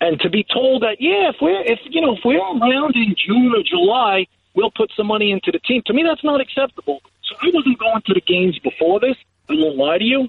And 0.00 0.18
to 0.20 0.30
be 0.30 0.44
told 0.44 0.82
that, 0.82 0.96
yeah, 1.00 1.30
if 1.30 1.36
we're 1.40 1.62
if 1.64 1.80
you 1.90 2.00
know 2.00 2.14
if 2.16 2.20
we're 2.24 2.38
around 2.38 2.94
in 2.94 3.14
June 3.26 3.52
or 3.54 3.62
July, 3.62 4.26
we'll 4.54 4.70
put 4.70 4.90
some 4.96 5.06
money 5.06 5.32
into 5.32 5.50
the 5.52 5.58
team. 5.58 5.82
To 5.86 5.92
me, 5.92 6.02
that's 6.02 6.24
not 6.24 6.40
acceptable. 6.40 7.00
So 7.26 7.34
I 7.42 7.50
wasn't 7.52 7.78
going 7.78 8.02
to 8.06 8.14
the 8.14 8.20
games 8.20 8.58
before 8.58 9.00
this. 9.00 9.16
I 9.48 9.54
won't 9.54 9.76
lie 9.76 9.98
to 9.98 10.04
you. 10.04 10.28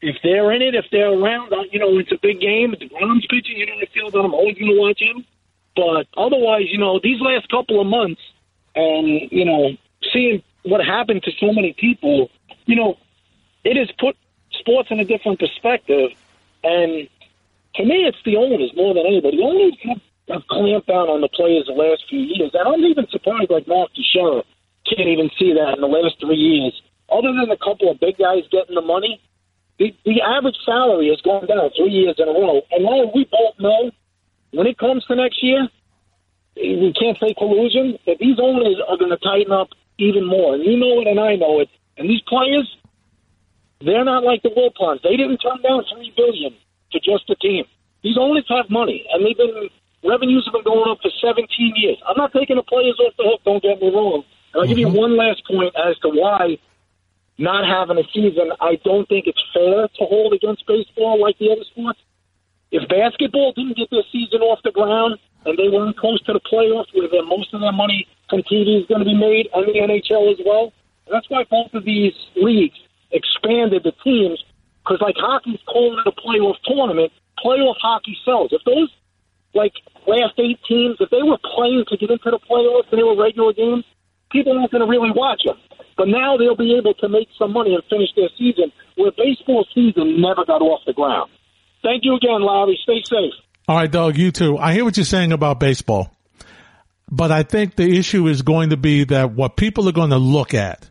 If 0.00 0.16
they're 0.22 0.52
in 0.52 0.62
it, 0.62 0.74
if 0.74 0.86
they're 0.92 1.12
around, 1.12 1.52
you 1.72 1.78
know, 1.78 1.98
it's 1.98 2.12
a 2.12 2.18
big 2.20 2.40
game. 2.40 2.74
deGrom's 2.74 3.26
pitching, 3.26 3.56
you 3.56 3.66
know, 3.66 3.74
I 3.80 3.86
feel 3.86 4.10
that 4.10 4.18
I'm 4.18 4.34
always 4.34 4.56
going 4.58 4.72
to 4.72 4.78
watch 4.78 5.00
him. 5.00 5.24
But 5.74 6.06
otherwise, 6.16 6.66
you 6.70 6.78
know, 6.78 7.00
these 7.02 7.20
last 7.20 7.48
couple 7.50 7.80
of 7.80 7.86
months, 7.86 8.20
and 8.74 9.30
you 9.30 9.44
know, 9.44 9.70
seeing 10.12 10.42
what 10.64 10.84
happened 10.84 11.22
to 11.24 11.32
so 11.38 11.52
many 11.52 11.72
people, 11.72 12.30
you 12.66 12.76
know, 12.76 12.96
it 13.64 13.76
has 13.76 13.90
put 13.98 14.16
sports 14.52 14.90
in 14.90 15.00
a 15.00 15.04
different 15.04 15.38
perspective. 15.38 16.10
And 16.62 17.08
to 17.76 17.84
me, 17.84 18.04
it's 18.06 18.18
the 18.24 18.36
owners 18.36 18.72
more 18.74 18.94
than 18.94 19.06
anybody. 19.06 19.36
The 19.38 19.42
owners 19.42 20.00
have 20.28 20.46
clamped 20.48 20.88
down 20.88 21.08
on 21.08 21.20
the 21.20 21.28
players 21.28 21.66
the 21.66 21.72
last 21.72 22.04
few 22.08 22.20
years, 22.20 22.50
and 22.54 22.68
I'm 22.68 22.84
even 22.84 23.06
surprised, 23.08 23.50
like 23.50 23.66
Mark 23.66 23.90
Teixeira 23.94 24.42
can't 24.88 25.08
even 25.08 25.30
see 25.38 25.52
that 25.54 25.74
in 25.76 25.80
the 25.80 25.90
last 25.90 26.20
three 26.20 26.36
years. 26.36 26.74
Other 27.10 27.32
than 27.32 27.50
a 27.50 27.56
couple 27.56 27.90
of 27.90 28.00
big 28.00 28.18
guys 28.18 28.42
getting 28.50 28.74
the 28.74 28.82
money, 28.82 29.20
the, 29.78 29.94
the 30.04 30.22
average 30.22 30.56
salary 30.64 31.08
has 31.08 31.20
gone 31.20 31.46
down 31.46 31.70
three 31.76 31.92
years 31.92 32.16
in 32.18 32.28
a 32.28 32.32
row. 32.32 32.62
And 32.70 32.84
now 32.84 33.10
we 33.14 33.28
both 33.30 33.54
know 33.60 33.90
when 34.52 34.66
it 34.66 34.78
comes 34.78 35.04
to 35.06 35.14
next 35.14 35.42
year, 35.42 35.68
we 36.56 36.92
can't 36.98 37.18
say 37.20 37.34
collusion, 37.36 37.98
that 38.06 38.16
these 38.18 38.38
owners 38.40 38.80
are 38.88 38.96
going 38.96 39.12
to 39.12 39.20
tighten 39.20 39.52
up 39.52 39.68
even 39.98 40.26
more. 40.26 40.54
And 40.54 40.64
you 40.64 40.76
know 40.76 41.00
it, 41.00 41.06
and 41.06 41.20
I 41.20 41.36
know 41.36 41.60
it. 41.60 41.68
And 41.98 42.08
these 42.08 42.22
players, 42.22 42.64
they're 43.84 44.04
not 44.04 44.24
like 44.24 44.42
the 44.42 44.50
Wilpons. 44.50 45.02
They 45.02 45.16
didn't 45.16 45.38
turn 45.38 45.60
down 45.62 45.84
three 45.92 46.12
billion 46.16 46.56
for 46.90 47.00
just 47.04 47.28
a 47.28 47.36
team. 47.36 47.64
These 48.02 48.16
owners 48.18 48.46
have 48.48 48.70
money, 48.70 49.04
and 49.12 49.24
they've 49.24 49.36
been 49.36 49.68
revenues 50.04 50.46
have 50.46 50.52
been 50.52 50.64
going 50.64 50.88
up 50.88 50.98
for 51.02 51.10
17 51.20 51.48
years. 51.76 51.98
I'm 52.06 52.16
not 52.16 52.32
taking 52.32 52.56
the 52.56 52.62
players 52.62 52.96
off 53.00 53.14
the 53.18 53.24
hook. 53.24 53.40
Don't 53.44 53.62
get 53.62 53.80
me 53.80 53.90
wrong. 53.90 54.22
And 54.56 54.62
I'll 54.62 54.68
give 54.68 54.78
you 54.78 54.88
mm-hmm. 54.88 54.96
one 54.96 55.16
last 55.18 55.44
point 55.44 55.76
as 55.76 55.98
to 55.98 56.08
why 56.08 56.56
not 57.36 57.68
having 57.68 58.02
a 58.02 58.08
season, 58.08 58.56
I 58.58 58.80
don't 58.82 59.06
think 59.06 59.26
it's 59.26 59.42
fair 59.52 59.84
to 59.84 60.04
hold 60.08 60.32
against 60.32 60.66
baseball 60.66 61.20
like 61.20 61.36
the 61.36 61.52
other 61.52 61.64
sports. 61.68 62.00
If 62.72 62.88
basketball 62.88 63.52
didn't 63.52 63.76
get 63.76 63.90
their 63.90 64.08
season 64.10 64.40
off 64.40 64.60
the 64.64 64.72
ground 64.72 65.18
and 65.44 65.58
they 65.58 65.68
weren't 65.68 65.98
close 65.98 66.22
to 66.24 66.32
the 66.32 66.40
playoffs 66.40 66.88
where 66.96 67.06
their, 67.06 67.22
most 67.22 67.52
of 67.52 67.60
their 67.60 67.76
money 67.76 68.08
from 68.30 68.40
TV 68.48 68.80
is 68.80 68.86
going 68.88 69.00
to 69.00 69.04
be 69.04 69.14
made, 69.14 69.52
and 69.52 69.68
the 69.68 69.76
NHL 69.76 70.32
as 70.32 70.40
well, 70.40 70.72
that's 71.12 71.28
why 71.28 71.44
both 71.44 71.74
of 71.74 71.84
these 71.84 72.14
leagues 72.34 72.80
expanded 73.12 73.84
the 73.84 73.92
teams 74.02 74.42
because, 74.80 75.02
like 75.02 75.16
hockey's 75.18 75.60
calling 75.68 76.00
it 76.00 76.08
a 76.08 76.16
playoff 76.16 76.56
tournament, 76.64 77.12
playoff 77.44 77.76
hockey 77.78 78.16
sells. 78.24 78.56
If 78.56 78.64
those 78.64 78.88
like 79.52 79.74
last 80.08 80.32
eight 80.38 80.58
teams, 80.66 80.96
if 80.98 81.10
they 81.10 81.22
were 81.22 81.38
playing 81.44 81.84
to 81.88 81.96
get 81.98 82.08
into 82.10 82.30
the 82.30 82.40
playoffs 82.40 82.88
and 82.90 82.98
they 82.98 83.04
were 83.04 83.20
regular 83.20 83.52
games, 83.52 83.84
people 84.36 84.58
aren't 84.58 84.70
going 84.70 84.84
to 84.84 84.90
really 84.90 85.10
watch 85.14 85.40
them. 85.44 85.56
But 85.96 86.08
now 86.08 86.36
they'll 86.36 86.56
be 86.56 86.76
able 86.76 86.94
to 86.94 87.08
make 87.08 87.28
some 87.38 87.52
money 87.52 87.74
and 87.74 87.82
finish 87.88 88.10
their 88.14 88.28
season 88.36 88.70
where 88.96 89.10
baseball 89.16 89.66
season 89.74 90.20
never 90.20 90.44
got 90.44 90.60
off 90.60 90.82
the 90.86 90.92
ground. 90.92 91.30
Thank 91.82 92.04
you 92.04 92.16
again, 92.16 92.42
Larry. 92.42 92.78
Stay 92.82 93.02
safe. 93.04 93.32
All 93.68 93.76
right, 93.76 93.90
Doug, 93.90 94.16
you 94.16 94.30
too. 94.30 94.58
I 94.58 94.74
hear 94.74 94.84
what 94.84 94.96
you're 94.96 95.04
saying 95.04 95.32
about 95.32 95.58
baseball, 95.58 96.14
but 97.10 97.32
I 97.32 97.42
think 97.42 97.76
the 97.76 97.98
issue 97.98 98.28
is 98.28 98.42
going 98.42 98.70
to 98.70 98.76
be 98.76 99.04
that 99.04 99.32
what 99.32 99.56
people 99.56 99.88
are 99.88 99.92
going 99.92 100.10
to 100.10 100.18
look 100.18 100.54
at 100.54 100.90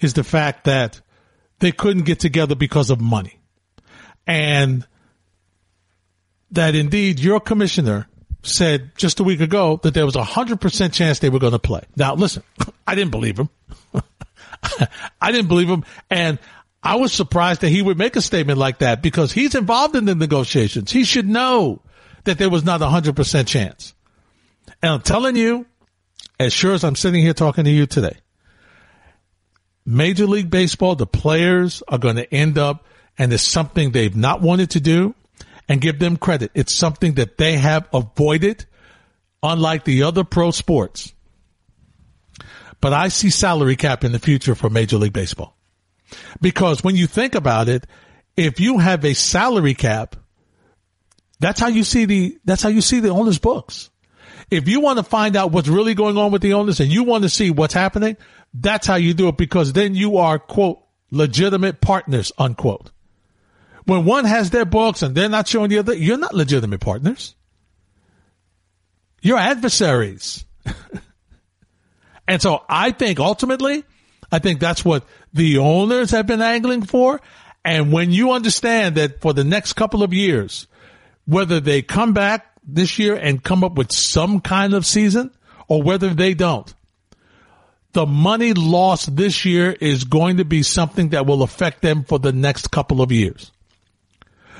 is 0.00 0.14
the 0.14 0.24
fact 0.24 0.64
that 0.64 1.00
they 1.60 1.72
couldn't 1.72 2.04
get 2.04 2.18
together 2.18 2.54
because 2.54 2.90
of 2.90 3.00
money. 3.00 3.38
And 4.26 4.86
that 6.50 6.74
indeed 6.74 7.20
your 7.20 7.40
commissioner 7.40 8.08
said 8.42 8.92
just 8.96 9.20
a 9.20 9.24
week 9.24 9.40
ago 9.40 9.80
that 9.82 9.94
there 9.94 10.06
was 10.06 10.16
a 10.16 10.24
hundred 10.24 10.60
percent 10.60 10.94
chance 10.94 11.18
they 11.18 11.30
were 11.30 11.38
going 11.38 11.52
to 11.52 11.58
play. 11.58 11.82
Now 11.96 12.14
listen, 12.14 12.42
I 12.86 12.94
didn't 12.94 13.10
believe 13.10 13.38
him. 13.38 13.48
I 15.20 15.32
didn't 15.32 15.48
believe 15.48 15.68
him. 15.68 15.84
And 16.10 16.38
I 16.82 16.96
was 16.96 17.12
surprised 17.12 17.60
that 17.60 17.68
he 17.68 17.82
would 17.82 17.98
make 17.98 18.16
a 18.16 18.22
statement 18.22 18.58
like 18.58 18.78
that 18.78 19.02
because 19.02 19.32
he's 19.32 19.54
involved 19.54 19.96
in 19.96 20.06
the 20.06 20.14
negotiations. 20.14 20.90
He 20.90 21.04
should 21.04 21.28
know 21.28 21.82
that 22.24 22.38
there 22.38 22.50
was 22.50 22.64
not 22.64 22.82
a 22.82 22.88
hundred 22.88 23.16
percent 23.16 23.48
chance. 23.48 23.94
And 24.82 24.92
I'm 24.92 25.02
telling 25.02 25.36
you, 25.36 25.66
as 26.38 26.52
sure 26.52 26.72
as 26.72 26.84
I'm 26.84 26.96
sitting 26.96 27.22
here 27.22 27.34
talking 27.34 27.64
to 27.64 27.70
you 27.70 27.86
today, 27.86 28.16
Major 29.84 30.26
League 30.26 30.50
Baseball, 30.50 30.94
the 30.94 31.06
players 31.06 31.82
are 31.88 31.98
going 31.98 32.16
to 32.16 32.32
end 32.32 32.58
up, 32.58 32.86
and 33.18 33.32
it's 33.32 33.46
something 33.46 33.90
they've 33.90 34.16
not 34.16 34.40
wanted 34.40 34.70
to 34.70 34.80
do 34.80 35.14
and 35.70 35.80
give 35.80 36.00
them 36.00 36.16
credit. 36.16 36.50
It's 36.52 36.76
something 36.76 37.14
that 37.14 37.38
they 37.38 37.52
have 37.52 37.88
avoided, 37.94 38.66
unlike 39.40 39.84
the 39.84 40.02
other 40.02 40.24
pro 40.24 40.50
sports. 40.50 41.14
But 42.80 42.92
I 42.92 43.06
see 43.06 43.30
salary 43.30 43.76
cap 43.76 44.02
in 44.02 44.10
the 44.10 44.18
future 44.18 44.56
for 44.56 44.68
Major 44.68 44.98
League 44.98 45.12
Baseball. 45.12 45.56
Because 46.40 46.82
when 46.82 46.96
you 46.96 47.06
think 47.06 47.36
about 47.36 47.68
it, 47.68 47.86
if 48.36 48.58
you 48.58 48.78
have 48.78 49.04
a 49.04 49.14
salary 49.14 49.74
cap, 49.74 50.16
that's 51.38 51.60
how 51.60 51.68
you 51.68 51.84
see 51.84 52.04
the, 52.04 52.36
that's 52.44 52.64
how 52.64 52.68
you 52.68 52.80
see 52.80 52.98
the 52.98 53.10
owner's 53.10 53.38
books. 53.38 53.90
If 54.50 54.66
you 54.66 54.80
want 54.80 54.98
to 54.98 55.04
find 55.04 55.36
out 55.36 55.52
what's 55.52 55.68
really 55.68 55.94
going 55.94 56.18
on 56.18 56.32
with 56.32 56.42
the 56.42 56.54
owners 56.54 56.80
and 56.80 56.90
you 56.90 57.04
want 57.04 57.22
to 57.22 57.28
see 57.28 57.52
what's 57.52 57.74
happening, 57.74 58.16
that's 58.52 58.88
how 58.88 58.96
you 58.96 59.14
do 59.14 59.28
it 59.28 59.36
because 59.36 59.72
then 59.72 59.94
you 59.94 60.16
are, 60.16 60.40
quote, 60.40 60.82
legitimate 61.12 61.80
partners, 61.80 62.32
unquote. 62.38 62.90
When 63.84 64.04
one 64.04 64.24
has 64.24 64.50
their 64.50 64.64
books 64.64 65.02
and 65.02 65.14
they're 65.14 65.28
not 65.28 65.48
showing 65.48 65.70
the 65.70 65.78
other, 65.78 65.94
you're 65.94 66.18
not 66.18 66.34
legitimate 66.34 66.80
partners. 66.80 67.34
You're 69.22 69.38
adversaries. 69.38 70.44
and 72.28 72.40
so 72.40 72.62
I 72.68 72.92
think 72.92 73.20
ultimately, 73.20 73.84
I 74.32 74.38
think 74.38 74.60
that's 74.60 74.84
what 74.84 75.04
the 75.32 75.58
owners 75.58 76.10
have 76.10 76.26
been 76.26 76.42
angling 76.42 76.82
for. 76.82 77.20
And 77.64 77.92
when 77.92 78.10
you 78.10 78.32
understand 78.32 78.94
that 78.96 79.20
for 79.20 79.32
the 79.32 79.44
next 79.44 79.74
couple 79.74 80.02
of 80.02 80.12
years, 80.12 80.66
whether 81.26 81.60
they 81.60 81.82
come 81.82 82.12
back 82.12 82.46
this 82.66 82.98
year 82.98 83.16
and 83.16 83.42
come 83.42 83.64
up 83.64 83.74
with 83.74 83.92
some 83.92 84.40
kind 84.40 84.72
of 84.74 84.86
season 84.86 85.30
or 85.68 85.82
whether 85.82 86.08
they 86.10 86.34
don't, 86.34 86.72
the 87.92 88.06
money 88.06 88.54
lost 88.54 89.14
this 89.16 89.44
year 89.44 89.72
is 89.72 90.04
going 90.04 90.36
to 90.36 90.44
be 90.44 90.62
something 90.62 91.10
that 91.10 91.26
will 91.26 91.42
affect 91.42 91.82
them 91.82 92.04
for 92.04 92.18
the 92.18 92.32
next 92.32 92.70
couple 92.70 93.02
of 93.02 93.10
years 93.10 93.50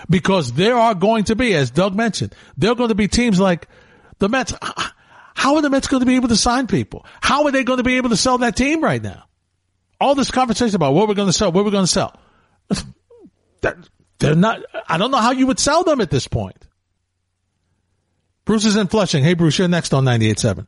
because 0.09 0.53
there 0.53 0.77
are 0.77 0.95
going 0.95 1.25
to 1.25 1.37
be, 1.37 1.55
as 1.55 1.71
Doug 1.71 1.95
mentioned, 1.95 2.35
there 2.57 2.71
are 2.73 2.75
going 2.75 2.89
to 2.89 2.95
be 2.95 3.09
teams 3.09 3.39
like 3.39 3.69
the 4.19 4.29
Mets. 4.29 4.55
How 5.35 5.57
are 5.57 5.63
the 5.63 5.71
Mets 5.71 5.89
going 5.89 6.01
to 6.01 6.07
be 6.07 6.17
able 6.17 6.29
to 6.29 6.37
sign 6.37 6.67
people? 6.67 7.05
How 7.21 7.45
are 7.45 7.51
they 7.51 7.65
going 7.65 7.79
to 7.79 7.83
be 7.83 7.97
able 7.97 8.11
to 8.11 8.17
sell 8.17 8.39
that 8.39 8.57
team 8.57 8.83
right 8.83 9.03
now? 9.03 9.25
All 10.01 10.15
this 10.15 10.31
conversation 10.31 10.77
about 10.77 10.95
what 10.95 11.09
we're 11.09 11.15
going 11.15 11.29
to 11.29 11.33
sell, 11.33 11.53
what 11.53 11.65
we're 11.65 11.71
going 11.71 11.85
to 11.85 11.93
sell. 11.93 12.19
That, 13.63 13.77
They're 14.19 14.35
not, 14.35 14.63
I 14.89 14.97
don't 14.97 15.11
know 15.11 15.19
how 15.19 15.33
you 15.33 15.47
would 15.47 15.59
sell 15.59 15.85
them 15.85 16.01
at 16.01 16.09
this 16.09 16.27
point. 16.27 16.57
Bruce 18.47 18.65
is 18.65 18.75
in 18.75 18.87
Flushing. 18.87 19.23
Hey, 19.23 19.35
Bruce, 19.35 19.59
you're 19.59 19.69
next 19.69 19.93
on 19.93 20.07
98.7. 20.07 20.67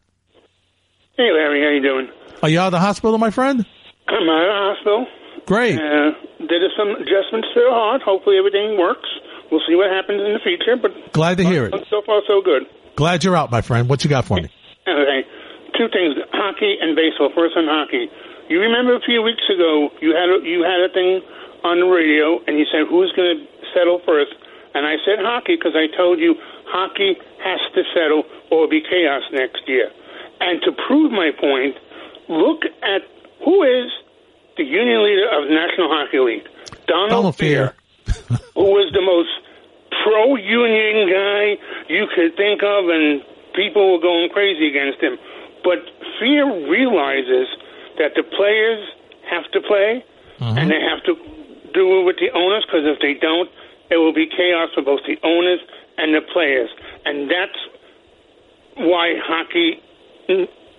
Hey, 1.16 1.32
Larry, 1.32 1.62
how 1.62 1.70
you 1.70 1.80
doing? 1.82 2.08
Are 2.42 2.50
you 2.50 2.60
out 2.60 2.66
of 2.66 2.72
the 2.72 2.80
hospital, 2.80 3.16
my 3.16 3.30
friend? 3.30 3.64
I'm 4.08 4.28
out 4.28 4.42
of 4.42 4.48
the 4.48 4.74
hospital. 4.74 5.06
Great. 5.46 5.78
Uh, 5.78 6.12
did 6.38 6.62
some 6.76 6.90
adjustments 6.90 7.48
to 7.54 7.60
the 7.60 7.70
heart. 7.70 8.02
Hopefully 8.02 8.38
everything 8.38 8.78
works. 8.78 9.08
We'll 9.50 9.62
see 9.68 9.74
what 9.74 9.90
happens 9.90 10.22
in 10.22 10.32
the 10.32 10.40
future, 10.42 10.76
but 10.80 11.12
Glad 11.12 11.36
to 11.38 11.44
hear 11.44 11.66
it. 11.66 11.74
so 11.90 12.00
far 12.06 12.22
so 12.26 12.40
good. 12.40 12.64
Glad 12.96 13.24
you're 13.24 13.36
out, 13.36 13.50
my 13.50 13.60
friend. 13.60 13.88
What 13.88 14.04
you 14.04 14.10
got 14.10 14.24
for 14.24 14.36
me? 14.36 14.48
Okay, 14.88 15.24
two 15.76 15.88
things: 15.92 16.16
hockey 16.32 16.76
and 16.80 16.96
baseball. 16.96 17.30
First 17.34 17.56
on 17.56 17.66
hockey. 17.66 18.08
You 18.48 18.60
remember 18.60 18.96
a 18.96 19.00
few 19.00 19.22
weeks 19.22 19.44
ago 19.52 19.90
you 20.00 20.14
had 20.16 20.28
a, 20.28 20.38
you 20.46 20.62
had 20.62 20.80
a 20.80 20.92
thing 20.92 21.20
on 21.64 21.80
the 21.80 21.86
radio, 21.86 22.40
and 22.46 22.58
you 22.58 22.66
said 22.72 22.88
who's 22.88 23.12
going 23.12 23.38
to 23.38 23.46
settle 23.72 24.00
first, 24.04 24.34
and 24.74 24.86
I 24.86 24.96
said 25.04 25.20
hockey 25.20 25.56
because 25.56 25.76
I 25.76 25.86
told 25.96 26.18
you 26.18 26.34
hockey 26.66 27.16
has 27.44 27.60
to 27.74 27.82
settle 27.94 28.24
or 28.50 28.68
be 28.68 28.80
chaos 28.80 29.22
next 29.32 29.62
year. 29.68 29.90
And 30.40 30.60
to 30.62 30.72
prove 30.88 31.12
my 31.12 31.30
point, 31.38 31.76
look 32.28 32.64
at 32.82 33.02
who 33.44 33.62
is 33.62 33.90
the 34.56 34.64
union 34.64 35.04
leader 35.04 35.28
of 35.30 35.48
the 35.48 35.54
National 35.54 35.88
Hockey 35.88 36.18
League, 36.18 36.46
Donald, 36.86 37.10
Donald 37.10 37.36
Fehr. 37.36 37.72
who 38.54 38.68
was 38.76 38.92
the 38.92 39.00
most 39.00 39.30
pro-union 40.02 41.08
guy 41.08 41.56
you 41.88 42.06
could 42.14 42.36
think 42.36 42.62
of, 42.62 42.88
and 42.88 43.22
people 43.54 43.92
were 43.92 44.00
going 44.00 44.28
crazy 44.30 44.68
against 44.68 45.00
him. 45.00 45.18
But 45.64 45.78
Fehr 46.18 46.68
realizes 46.68 47.48
that 47.98 48.12
the 48.16 48.22
players 48.22 48.88
have 49.30 49.50
to 49.52 49.60
play, 49.60 50.04
uh-huh. 50.40 50.54
and 50.58 50.70
they 50.70 50.80
have 50.80 51.02
to 51.04 51.14
do 51.72 52.00
it 52.00 52.04
with 52.04 52.16
the 52.16 52.30
owners, 52.34 52.64
because 52.66 52.84
if 52.84 53.00
they 53.00 53.14
don't, 53.14 53.48
it 53.90 53.96
will 53.96 54.12
be 54.12 54.26
chaos 54.26 54.70
for 54.74 54.82
both 54.82 55.00
the 55.06 55.16
owners 55.22 55.60
and 55.98 56.14
the 56.14 56.20
players. 56.32 56.70
And 57.04 57.30
that's 57.30 57.58
why 58.76 59.14
hockey 59.22 59.80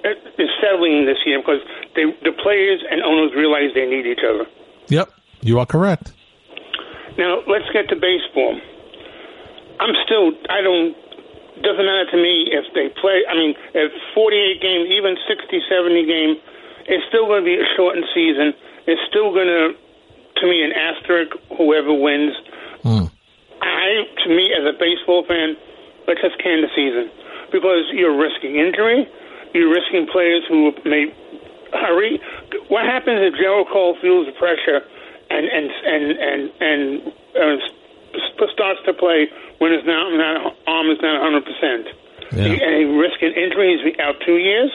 is 0.04 0.50
settling 0.62 1.06
this 1.06 1.18
year, 1.26 1.40
because 1.40 1.62
they, 1.96 2.06
the 2.24 2.36
players 2.44 2.84
and 2.90 3.02
owners 3.02 3.32
realize 3.36 3.72
they 3.74 3.86
need 3.86 4.06
each 4.06 4.24
other. 4.24 4.46
Yep, 4.88 5.10
you 5.42 5.60
are 5.60 5.66
correct. 5.66 6.12
Now 7.18 7.42
let's 7.48 7.70
get 7.72 7.90
to 7.90 7.96
baseball. 7.96 8.60
I'm 9.80 9.96
still. 10.06 10.34
I 10.50 10.62
don't. 10.62 10.96
Doesn't 11.62 11.86
matter 11.86 12.10
to 12.12 12.18
me 12.18 12.50
if 12.50 12.66
they 12.74 12.90
play. 13.00 13.24
I 13.30 13.36
mean, 13.38 13.54
if 13.74 13.94
48 14.16 14.60
games, 14.60 14.90
even 14.90 15.16
60, 15.30 15.62
70 15.70 16.06
game, 16.10 16.36
it's 16.90 17.06
still 17.08 17.30
going 17.30 17.46
to 17.46 17.48
be 17.48 17.56
a 17.56 17.68
shortened 17.78 18.10
season. 18.10 18.58
It's 18.90 19.00
still 19.08 19.30
going 19.30 19.48
to, 19.48 19.78
to 19.78 20.44
me, 20.50 20.66
an 20.66 20.74
asterisk. 20.74 21.38
Whoever 21.56 21.94
wins. 21.94 22.34
Hmm. 22.82 23.06
I, 23.62 24.10
to 24.26 24.28
me, 24.34 24.50
as 24.52 24.66
a 24.66 24.74
baseball 24.74 25.24
fan, 25.30 25.56
let's 26.08 26.20
just 26.26 26.42
can 26.42 26.66
the 26.66 26.74
season 26.74 27.14
because 27.54 27.86
you're 27.94 28.18
risking 28.18 28.58
injury. 28.58 29.08
You're 29.54 29.70
risking 29.72 30.08
players 30.12 30.44
who 30.50 30.72
may 30.86 31.14
hurry. 31.72 32.20
What 32.70 32.86
happens 32.86 33.20
if 33.22 33.34
Gerrit 33.36 33.70
Cole 33.72 33.98
feels 34.02 34.26
the 34.26 34.34
pressure 34.34 34.82
and 35.30 35.46
and 35.46 35.70
and 35.86 36.04
and 36.18 36.42
and 36.60 37.14
uh, 37.38 37.58
starts 38.54 38.80
to 38.86 38.94
play 38.94 39.28
when 39.60 39.72
his 39.74 39.86
not, 39.86 40.12
not 40.14 40.56
arm 40.68 40.90
is 40.90 40.98
not 41.02 41.22
100 41.22 41.46
percent, 41.46 41.84
Yeah. 42.34 42.66
and 42.66 42.72
he 42.78 42.84
risking 42.86 43.32
injury, 43.34 43.78
he's 43.78 44.00
out 44.00 44.16
two 44.26 44.38
years. 44.38 44.72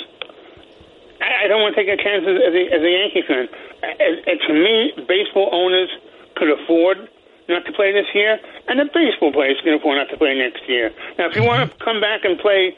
I, 1.21 1.45
I 1.45 1.49
don't 1.49 1.61
want 1.63 1.75
to 1.75 1.83
take 1.83 1.91
a 1.91 2.01
chance 2.03 2.25
as, 2.27 2.37
as, 2.39 2.55
a, 2.55 2.63
as 2.75 2.83
a 2.83 2.91
Yankee 2.91 3.23
fan. 3.27 3.49
And, 3.83 4.15
and 4.27 4.39
to 4.47 4.53
me, 4.55 4.93
baseball 5.07 5.51
owners 5.53 5.91
could 6.37 6.51
afford 6.51 7.09
not 7.49 7.65
to 7.67 7.73
play 7.73 7.93
this 7.93 8.07
year, 8.15 8.39
and 8.69 8.79
the 8.79 8.85
baseball 8.93 9.33
players 9.33 9.59
can 9.65 9.75
afford 9.75 9.97
not 9.99 10.09
to 10.11 10.17
play 10.17 10.37
next 10.37 10.69
year. 10.69 10.93
Now, 11.19 11.29
if 11.29 11.35
you 11.37 11.43
want 11.43 11.71
to 11.71 11.77
come 11.85 12.01
back 12.01 12.25
and 12.25 12.39
play 12.39 12.77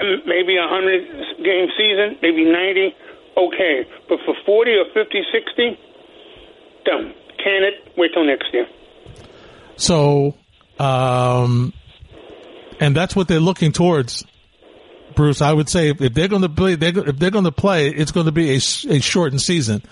maybe 0.00 0.56
a 0.56 0.66
100 0.66 1.44
game 1.44 1.68
season, 1.76 2.18
maybe 2.22 2.44
90, 2.44 2.94
okay. 3.36 3.86
But 4.08 4.18
for 4.24 4.34
40 4.44 4.70
or 4.72 4.84
50, 4.92 5.22
60, 5.32 5.78
don't. 6.84 7.14
Can 7.38 7.62
it? 7.62 7.92
Wait 7.96 8.12
till 8.14 8.24
next 8.24 8.52
year. 8.52 8.66
So, 9.76 10.34
um, 10.78 11.72
and 12.80 12.96
that's 12.96 13.14
what 13.14 13.28
they're 13.28 13.40
looking 13.40 13.72
towards, 13.72 14.24
Bruce. 15.14 15.42
I 15.42 15.52
would 15.52 15.68
say 15.68 15.90
if, 15.90 16.00
if 16.00 16.14
they're 16.14 16.28
going 16.28 16.42
to 16.42 16.48
play, 16.48 16.74
they're, 16.76 17.08
if 17.08 17.18
they're 17.18 17.30
going 17.30 17.44
to 17.44 17.52
play, 17.52 17.88
it's 17.88 18.12
going 18.12 18.26
to 18.26 18.32
be 18.32 18.52
a, 18.52 18.56
a 18.56 19.00
shortened 19.00 19.40
season. 19.40 19.82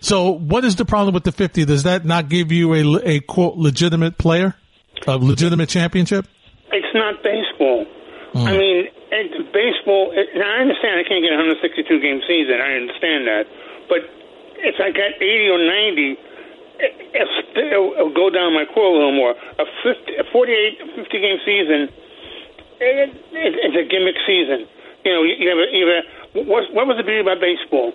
So, 0.00 0.30
what 0.30 0.64
is 0.64 0.76
the 0.76 0.84
problem 0.84 1.14
with 1.14 1.24
the 1.24 1.32
50? 1.32 1.64
Does 1.64 1.84
that 1.84 2.04
not 2.04 2.28
give 2.28 2.52
you 2.52 2.74
a, 2.74 3.00
a 3.04 3.20
quote 3.20 3.56
legitimate 3.56 4.18
player, 4.18 4.54
a 5.06 5.16
legitimate 5.16 5.68
championship? 5.68 6.26
It's 6.72 6.94
not 6.94 7.22
baseball. 7.22 7.86
Mm. 8.32 8.48
I 8.48 8.52
mean, 8.56 8.88
baseball. 9.52 10.12
It, 10.16 10.32
now 10.34 10.48
I 10.48 10.64
understand 10.64 10.98
I 10.98 11.04
can't 11.04 11.20
get 11.20 11.32
a 11.32 11.40
162 11.40 11.84
game 12.00 12.20
season. 12.26 12.60
I 12.60 12.80
understand 12.80 13.28
that, 13.28 13.44
but 13.88 14.08
if 14.62 14.80
I 14.80 14.90
got 14.90 15.20
80 15.20 15.52
or 15.52 15.60
90, 15.60 16.16
it, 16.80 16.92
it'll, 17.54 17.92
it'll 17.92 18.14
go 18.14 18.30
down 18.30 18.54
my 18.54 18.64
core 18.64 18.88
a 18.88 18.96
little 18.96 19.14
more. 19.14 19.36
A 19.58 19.66
50, 19.84 20.16
a 20.16 20.24
48, 20.32 20.96
50 20.96 21.20
game 21.20 21.38
season. 21.44 21.80
It, 22.82 23.14
it, 23.30 23.52
it's 23.62 23.76
a 23.78 23.86
gimmick 23.86 24.16
season. 24.26 24.66
You 25.04 25.10
know, 25.12 25.22
you, 25.22 25.34
you 25.38 25.48
have 25.50 25.60
a, 25.60 25.66
you 25.70 25.82
have 25.86 25.92
a 25.92 26.22
what, 26.32 26.72
what 26.72 26.86
was 26.88 26.96
the 26.96 27.04
beauty 27.04 27.20
about 27.20 27.38
baseball? 27.40 27.92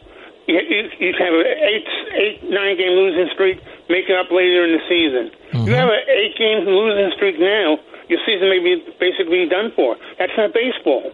You, 0.48 0.62
you, 0.64 0.80
you 1.00 1.12
have 1.20 1.34
an 1.34 1.44
eight, 1.44 1.88
eight, 2.16 2.38
nine 2.48 2.78
game 2.78 2.96
losing 2.96 3.28
streak, 3.34 3.60
make 3.90 4.08
it 4.08 4.16
up 4.16 4.32
later 4.32 4.64
in 4.64 4.80
the 4.80 4.84
season. 4.88 5.26
You 5.52 5.60
mm-hmm. 5.68 5.76
have 5.76 5.90
an 5.90 6.04
eight 6.08 6.38
game 6.38 6.64
losing 6.64 7.12
streak 7.18 7.36
now, 7.40 7.80
your 8.10 8.20
season 8.26 8.50
may 8.50 8.60
be 8.60 8.84
basically 9.00 9.48
done 9.50 9.72
for. 9.76 9.96
That's 10.18 10.32
not 10.38 10.54
baseball. 10.54 11.12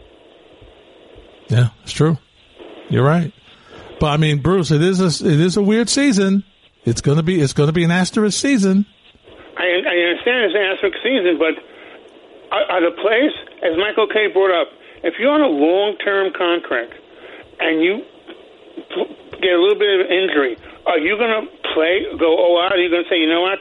Yeah, 1.50 1.70
it's 1.84 1.92
true. 1.92 2.18
You're 2.90 3.06
right. 3.06 3.34
But 4.00 4.08
I 4.08 4.18
mean, 4.18 4.42
Bruce, 4.42 4.72
it 4.72 4.82
is 4.82 5.00
a, 5.00 5.28
it 5.28 5.40
is 5.40 5.58
a 5.58 5.62
weird 5.62 5.90
season. 5.90 6.44
It's 6.86 7.02
going 7.02 7.18
to 7.18 7.24
be, 7.24 7.40
it's 7.40 7.54
to 7.54 7.72
be 7.72 7.84
an 7.84 7.92
asterisk 7.92 8.40
season. 8.40 8.86
I, 9.58 9.64
I 9.64 9.96
understand 10.12 10.46
it's 10.46 10.56
an 10.56 10.66
asterisk 10.74 10.98
season, 11.04 11.40
but 11.40 11.56
are, 12.52 12.66
are 12.70 12.82
the 12.82 12.96
players, 13.02 13.34
as 13.64 13.78
Michael 13.78 14.08
Kay 14.08 14.28
brought 14.34 14.52
up, 14.52 14.68
if 15.04 15.16
you're 15.20 15.32
on 15.32 15.42
a 15.42 15.48
long 15.48 15.98
term 16.04 16.34
contract 16.34 16.94
and 17.60 17.82
you 17.82 18.04
get 19.42 19.54
a 19.54 19.62
little 19.62 19.80
bit 19.80 20.00
of 20.00 20.08
injury, 20.12 20.58
are 20.86 20.98
you 20.98 21.18
going 21.18 21.32
to 21.32 21.48
play, 21.74 22.06
go 22.20 22.36
all 22.36 22.62
out? 22.62 22.74
Are 22.74 22.78
you 22.78 22.90
going 22.90 23.04
to 23.04 23.10
say, 23.10 23.18
you 23.18 23.30
know 23.30 23.42
what? 23.42 23.60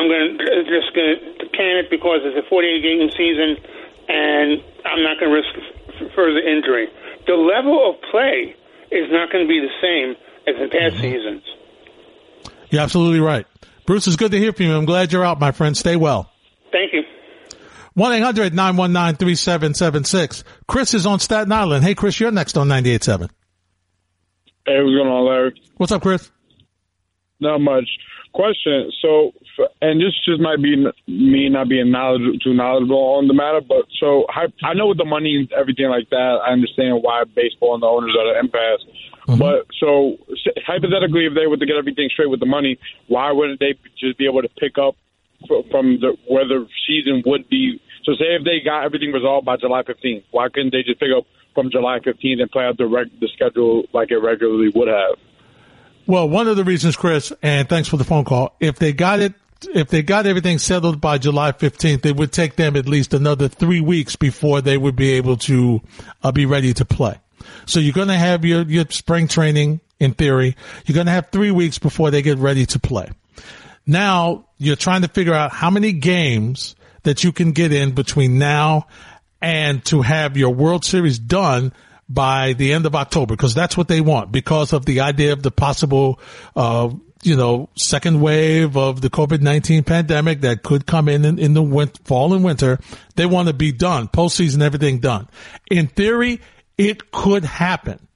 I'm 0.00 0.08
going 0.08 0.38
to 0.38 0.40
uh, 0.40 0.64
just 0.64 0.94
going 0.96 1.20
to 1.20 1.44
can 1.52 1.84
it 1.84 1.90
because 1.90 2.24
it's 2.24 2.38
a 2.40 2.48
48 2.48 2.80
game 2.80 3.10
season 3.12 3.60
and 4.08 4.64
I'm 4.88 5.04
not 5.04 5.20
going 5.20 5.28
to 5.30 5.36
risk 5.36 5.52
f- 5.52 6.08
further 6.16 6.40
injury. 6.40 6.88
The 7.26 7.34
level 7.34 7.90
of 7.90 8.00
play 8.10 8.56
is 8.90 9.12
not 9.12 9.30
going 9.30 9.44
to 9.44 9.48
be 9.48 9.60
the 9.60 9.68
same 9.84 10.16
as 10.48 10.56
in 10.60 10.70
past 10.70 10.94
mm-hmm. 10.96 11.02
seasons. 11.02 11.42
You're 12.70 12.82
absolutely 12.82 13.20
right. 13.20 13.46
Bruce, 13.84 14.06
it's 14.06 14.16
good 14.16 14.32
to 14.32 14.38
hear 14.38 14.54
from 14.54 14.64
you. 14.66 14.76
I'm 14.76 14.86
glad 14.86 15.12
you're 15.12 15.24
out, 15.24 15.38
my 15.38 15.52
friend. 15.52 15.76
Stay 15.76 15.96
well. 15.96 16.32
Thank 16.72 16.94
you. 16.94 17.02
1-800-919-3776. 17.98 20.44
Chris 20.66 20.94
is 20.94 21.04
on 21.06 21.18
Staten 21.18 21.52
Island. 21.52 21.84
Hey, 21.84 21.94
Chris, 21.94 22.18
you're 22.18 22.30
next 22.30 22.56
on 22.56 22.68
98.7. 22.68 23.28
Hey, 24.64 24.80
what's 24.80 24.94
going 24.94 25.08
on, 25.08 25.26
Larry? 25.26 25.60
What's 25.76 25.92
up, 25.92 26.00
Chris? 26.02 26.30
Not 27.40 27.60
much. 27.60 27.88
Question. 28.32 28.90
So, 29.02 29.28
f- 29.28 29.32
and 29.80 30.00
this 30.00 30.14
just 30.24 30.40
might 30.40 30.62
be 30.62 30.76
me 31.06 31.48
not 31.48 31.68
being 31.68 31.90
knowledge- 31.90 32.42
too 32.42 32.54
knowledgeable 32.54 33.16
on 33.18 33.28
the 33.28 33.34
matter, 33.34 33.60
but 33.60 33.86
so 33.98 34.26
I, 34.28 34.46
I 34.62 34.74
know 34.74 34.88
with 34.88 34.98
the 34.98 35.04
money 35.04 35.36
and 35.36 35.52
everything 35.52 35.88
like 35.88 36.10
that, 36.10 36.40
I 36.46 36.52
understand 36.52 37.02
why 37.02 37.24
baseball 37.24 37.74
and 37.74 37.82
the 37.82 37.86
owners 37.86 38.16
are 38.18 38.30
at 38.30 38.36
an 38.36 38.44
impasse. 38.46 38.84
But 39.38 39.66
so 39.78 40.16
hypothetically, 40.66 41.26
if 41.26 41.34
they 41.34 41.46
were 41.46 41.56
to 41.56 41.66
get 41.66 41.76
everything 41.76 42.08
straight 42.12 42.30
with 42.30 42.40
the 42.40 42.46
money, 42.46 42.78
why 43.06 43.30
wouldn't 43.30 43.60
they 43.60 43.74
just 43.98 44.18
be 44.18 44.26
able 44.26 44.42
to 44.42 44.48
pick 44.48 44.76
up 44.78 44.96
from 45.70 46.00
the 46.00 46.16
where 46.26 46.46
the 46.46 46.66
season 46.86 47.22
would 47.26 47.48
be? 47.48 47.80
So, 48.04 48.12
say 48.14 48.34
if 48.34 48.44
they 48.44 48.60
got 48.64 48.84
everything 48.84 49.12
resolved 49.12 49.44
by 49.46 49.56
July 49.56 49.82
15th, 49.82 50.24
why 50.30 50.48
couldn't 50.48 50.72
they 50.72 50.82
just 50.82 50.98
pick 50.98 51.10
up 51.16 51.24
from 51.54 51.70
July 51.70 51.98
15th 52.00 52.40
and 52.40 52.50
play 52.50 52.64
out 52.64 52.78
the 52.78 52.86
reg- 52.86 53.20
the 53.20 53.28
schedule 53.34 53.84
like 53.92 54.10
it 54.10 54.18
regularly 54.18 54.70
would 54.74 54.88
have? 54.88 55.16
Well, 56.06 56.28
one 56.28 56.48
of 56.48 56.56
the 56.56 56.64
reasons, 56.64 56.96
Chris, 56.96 57.32
and 57.42 57.68
thanks 57.68 57.88
for 57.88 57.96
the 57.96 58.04
phone 58.04 58.24
call. 58.24 58.56
If 58.58 58.78
they 58.80 58.92
got 58.92 59.20
it, 59.20 59.34
if 59.74 59.88
they 59.88 60.02
got 60.02 60.26
everything 60.26 60.58
settled 60.58 61.00
by 61.00 61.18
July 61.18 61.52
15th, 61.52 62.06
it 62.06 62.16
would 62.16 62.32
take 62.32 62.56
them 62.56 62.76
at 62.76 62.88
least 62.88 63.14
another 63.14 63.48
three 63.48 63.80
weeks 63.80 64.16
before 64.16 64.60
they 64.60 64.76
would 64.76 64.96
be 64.96 65.12
able 65.12 65.36
to 65.36 65.80
uh, 66.22 66.32
be 66.32 66.46
ready 66.46 66.72
to 66.74 66.84
play. 66.84 67.18
So 67.66 67.80
you're 67.80 67.92
going 67.92 68.08
to 68.08 68.14
have 68.14 68.44
your, 68.44 68.62
your 68.62 68.86
spring 68.90 69.28
training 69.28 69.80
in 69.98 70.12
theory. 70.12 70.56
You're 70.86 70.94
going 70.94 71.06
to 71.06 71.12
have 71.12 71.30
three 71.30 71.50
weeks 71.50 71.78
before 71.78 72.10
they 72.10 72.22
get 72.22 72.38
ready 72.38 72.66
to 72.66 72.78
play. 72.78 73.10
Now 73.86 74.46
you're 74.58 74.76
trying 74.76 75.02
to 75.02 75.08
figure 75.08 75.34
out 75.34 75.52
how 75.52 75.70
many 75.70 75.92
games 75.92 76.76
that 77.02 77.24
you 77.24 77.32
can 77.32 77.52
get 77.52 77.72
in 77.72 77.92
between 77.92 78.38
now 78.38 78.86
and 79.40 79.84
to 79.86 80.02
have 80.02 80.36
your 80.36 80.54
World 80.54 80.84
Series 80.84 81.18
done 81.18 81.72
by 82.08 82.54
the 82.54 82.72
end 82.72 82.86
of 82.86 82.94
October 82.94 83.34
because 83.36 83.54
that's 83.54 83.76
what 83.76 83.88
they 83.88 84.00
want 84.00 84.32
because 84.32 84.72
of 84.72 84.84
the 84.84 85.00
idea 85.00 85.32
of 85.32 85.42
the 85.42 85.50
possible 85.50 86.20
uh, 86.56 86.90
you 87.22 87.36
know, 87.36 87.68
second 87.76 88.20
wave 88.20 88.76
of 88.76 89.00
the 89.00 89.10
COVID-19 89.10 89.84
pandemic 89.84 90.40
that 90.40 90.62
could 90.62 90.86
come 90.86 91.08
in 91.08 91.24
in, 91.24 91.38
in 91.38 91.54
the 91.54 91.92
fall 92.04 92.32
and 92.32 92.42
winter. 92.42 92.78
They 93.16 93.26
want 93.26 93.48
to 93.48 93.54
be 93.54 93.72
done, 93.72 94.08
postseason, 94.08 94.62
everything 94.62 95.00
done. 95.00 95.28
In 95.70 95.86
theory, 95.86 96.40
it 96.78 97.10
could 97.10 97.44
happen. 97.44 98.06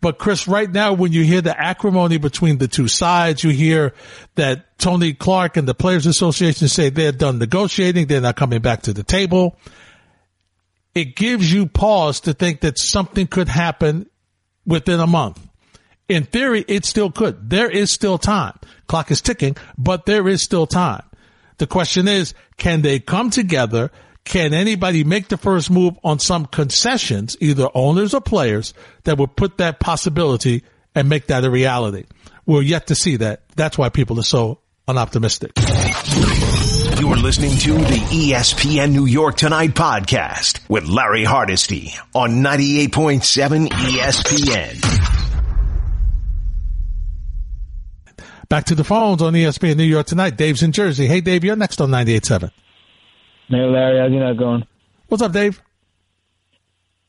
But 0.00 0.18
Chris, 0.18 0.46
right 0.46 0.70
now, 0.70 0.92
when 0.92 1.12
you 1.12 1.24
hear 1.24 1.40
the 1.40 1.58
acrimony 1.58 2.18
between 2.18 2.58
the 2.58 2.68
two 2.68 2.86
sides, 2.86 3.42
you 3.42 3.50
hear 3.50 3.94
that 4.34 4.78
Tony 4.78 5.14
Clark 5.14 5.56
and 5.56 5.66
the 5.66 5.74
Players 5.74 6.06
Association 6.06 6.68
say 6.68 6.90
they're 6.90 7.12
done 7.12 7.38
negotiating. 7.38 8.06
They're 8.06 8.20
not 8.20 8.36
coming 8.36 8.60
back 8.60 8.82
to 8.82 8.92
the 8.92 9.02
table. 9.02 9.56
It 10.94 11.16
gives 11.16 11.52
you 11.52 11.66
pause 11.66 12.20
to 12.20 12.34
think 12.34 12.60
that 12.60 12.78
something 12.78 13.26
could 13.26 13.48
happen 13.48 14.08
within 14.64 15.00
a 15.00 15.06
month. 15.06 15.45
In 16.08 16.24
theory, 16.24 16.64
it 16.68 16.84
still 16.84 17.10
could. 17.10 17.50
There 17.50 17.68
is 17.68 17.90
still 17.90 18.18
time. 18.18 18.56
Clock 18.86 19.10
is 19.10 19.20
ticking, 19.20 19.56
but 19.76 20.06
there 20.06 20.28
is 20.28 20.42
still 20.42 20.66
time. 20.66 21.02
The 21.58 21.66
question 21.66 22.06
is, 22.06 22.34
can 22.56 22.82
they 22.82 23.00
come 23.00 23.30
together? 23.30 23.90
Can 24.24 24.54
anybody 24.54 25.04
make 25.04 25.28
the 25.28 25.36
first 25.36 25.70
move 25.70 25.94
on 26.04 26.18
some 26.18 26.46
concessions, 26.46 27.36
either 27.40 27.68
owners 27.74 28.14
or 28.14 28.20
players, 28.20 28.74
that 29.04 29.18
would 29.18 29.36
put 29.36 29.58
that 29.58 29.80
possibility 29.80 30.62
and 30.94 31.08
make 31.08 31.26
that 31.26 31.44
a 31.44 31.50
reality? 31.50 32.04
We're 32.44 32.62
yet 32.62 32.88
to 32.88 32.94
see 32.94 33.16
that. 33.16 33.42
That's 33.56 33.76
why 33.76 33.88
people 33.88 34.20
are 34.20 34.24
so 34.24 34.60
unoptimistic. 34.86 35.52
You're 37.00 37.16
listening 37.16 37.56
to 37.58 37.72
the 37.72 38.00
ESPN 38.10 38.92
New 38.92 39.06
York 39.06 39.36
Tonight 39.36 39.70
podcast 39.70 40.60
with 40.68 40.84
Larry 40.84 41.24
Hardesty 41.24 41.94
on 42.14 42.42
98.7 42.42 43.68
ESPN. 43.68 45.15
Back 48.48 48.64
to 48.66 48.74
the 48.76 48.84
phones 48.84 49.22
on 49.22 49.32
ESPN 49.32 49.76
New 49.76 49.84
York 49.84 50.06
tonight. 50.06 50.36
Dave's 50.36 50.62
in 50.62 50.70
Jersey. 50.70 51.06
Hey, 51.06 51.20
Dave, 51.20 51.42
you're 51.42 51.56
next 51.56 51.80
on 51.80 51.90
98.7. 51.90 52.50
Hey, 53.48 53.56
Larry, 53.56 53.98
how's 53.98 54.36
it 54.36 54.38
going? 54.38 54.66
What's 55.08 55.22
up, 55.22 55.32
Dave? 55.32 55.60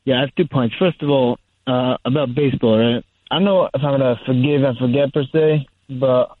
Yeah, 0.04 0.18
I 0.18 0.20
have 0.22 0.34
two 0.36 0.46
points. 0.46 0.74
First 0.78 1.02
of 1.02 1.10
all, 1.10 1.38
uh, 1.66 1.96
about 2.04 2.34
baseball, 2.34 2.78
right? 2.78 3.04
I 3.30 3.38
know 3.40 3.66
if 3.66 3.82
I'm 3.82 3.98
gonna 3.98 4.18
forgive 4.24 4.62
and 4.62 4.78
forget 4.78 5.12
per 5.12 5.24
se, 5.24 5.66
but 5.90 6.36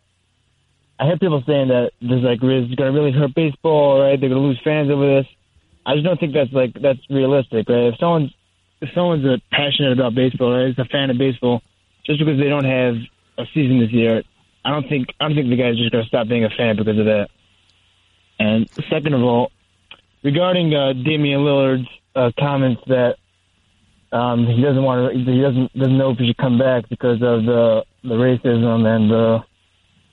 I 0.98 1.06
hear 1.06 1.18
people 1.18 1.42
saying 1.46 1.68
that 1.68 1.90
there's 2.00 2.22
like 2.22 2.42
is 2.42 2.74
gonna 2.74 2.92
really 2.92 3.12
hurt 3.12 3.34
baseball, 3.34 4.00
right? 4.00 4.18
They're 4.18 4.30
gonna 4.30 4.40
lose 4.40 4.60
fans 4.64 4.90
over 4.90 5.20
this. 5.20 5.26
I 5.84 5.94
just 5.94 6.04
don't 6.04 6.18
think 6.18 6.32
that's 6.32 6.52
like 6.52 6.72
that's 6.80 6.98
realistic, 7.10 7.68
right? 7.68 7.92
If 7.92 7.98
someone's 8.00 8.32
if 8.80 8.88
someone's 8.94 9.26
uh, 9.26 9.36
passionate 9.50 9.92
about 9.92 10.14
baseball, 10.14 10.56
right, 10.56 10.70
is 10.70 10.78
a 10.78 10.86
fan 10.86 11.10
of 11.10 11.18
baseball, 11.18 11.60
just 12.06 12.18
because 12.18 12.38
they 12.38 12.48
don't 12.48 12.64
have 12.64 12.94
a 13.36 13.44
season 13.52 13.80
this 13.80 13.92
year, 13.92 14.22
I 14.64 14.70
don't 14.70 14.88
think 14.88 15.08
I 15.20 15.26
don't 15.26 15.36
think 15.36 15.48
the 15.48 15.56
guy's 15.56 15.76
just 15.76 15.92
gonna 15.92 16.04
stop 16.04 16.28
being 16.28 16.44
a 16.44 16.50
fan 16.50 16.76
because 16.76 16.98
of 16.98 17.06
that. 17.06 17.28
And 18.38 18.68
second 18.90 19.14
of 19.14 19.22
all, 19.22 19.50
regarding 20.22 20.74
uh, 20.74 20.92
Damian 20.92 21.40
Lillard's 21.40 21.88
uh, 22.14 22.30
comments 22.38 22.82
that 22.86 23.16
um, 24.12 24.46
he 24.46 24.62
doesn't 24.62 24.82
want 24.82 25.12
to, 25.12 25.18
he 25.18 25.40
doesn't 25.40 25.72
doesn't 25.76 25.98
know 25.98 26.10
if 26.10 26.18
he 26.18 26.28
should 26.28 26.38
come 26.38 26.58
back 26.58 26.88
because 26.88 27.20
of 27.22 27.44
the 27.44 27.84
the 28.02 28.14
racism 28.14 28.86
and 28.86 29.10
the, 29.10 29.38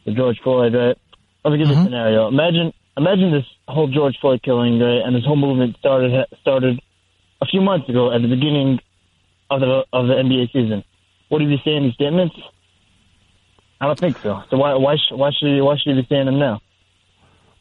the 0.06 0.12
George 0.12 0.40
Floyd. 0.44 0.74
Right? 0.74 0.98
Let 1.44 1.52
me 1.52 1.58
give 1.58 1.68
you 1.68 1.80
a 1.80 1.84
scenario. 1.84 2.28
Imagine 2.28 2.74
imagine 2.98 3.32
this 3.32 3.46
whole 3.68 3.88
George 3.88 4.18
Floyd 4.20 4.42
killing, 4.44 4.80
right? 4.80 5.02
And 5.06 5.16
this 5.16 5.24
whole 5.26 5.36
movement 5.36 5.78
started 5.78 6.12
started 6.42 6.80
a 7.42 7.46
few 7.46 7.62
months 7.62 7.88
ago 7.90 8.14
at 8.14 8.22
the 8.22 8.28
beginning 8.28 8.80
of 9.50 9.62
the 9.62 9.86
of 9.94 10.08
the 10.08 10.14
NBA 10.14 10.52
season. 10.52 10.84
Would 11.30 11.42
he 11.42 11.48
be 11.48 11.62
saying 11.64 11.84
these 11.84 11.94
statements? 11.94 12.36
I 13.82 13.88
don't 13.88 14.00
think 14.00 14.18
so. 14.20 14.42
So 14.50 14.58
why 14.58 14.74
why 14.76 14.96
sh- 14.96 15.12
why 15.12 15.32
should 15.38 15.62
why 15.62 15.76
should 15.78 15.96
he 15.96 16.02
be 16.02 16.08
saying 16.08 16.26
them 16.26 16.40
now? 16.40 16.62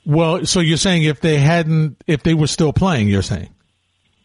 Well, 0.07 0.45
so 0.45 0.61
you're 0.61 0.77
saying 0.77 1.05
if 1.05 1.21
they 1.21 1.39
hadn't, 1.39 1.97
if 2.07 2.23
they 2.23 2.35
were 2.35 2.47
still 2.47 2.73
playing, 2.73 3.09
you're 3.09 3.23
saying? 3.23 3.49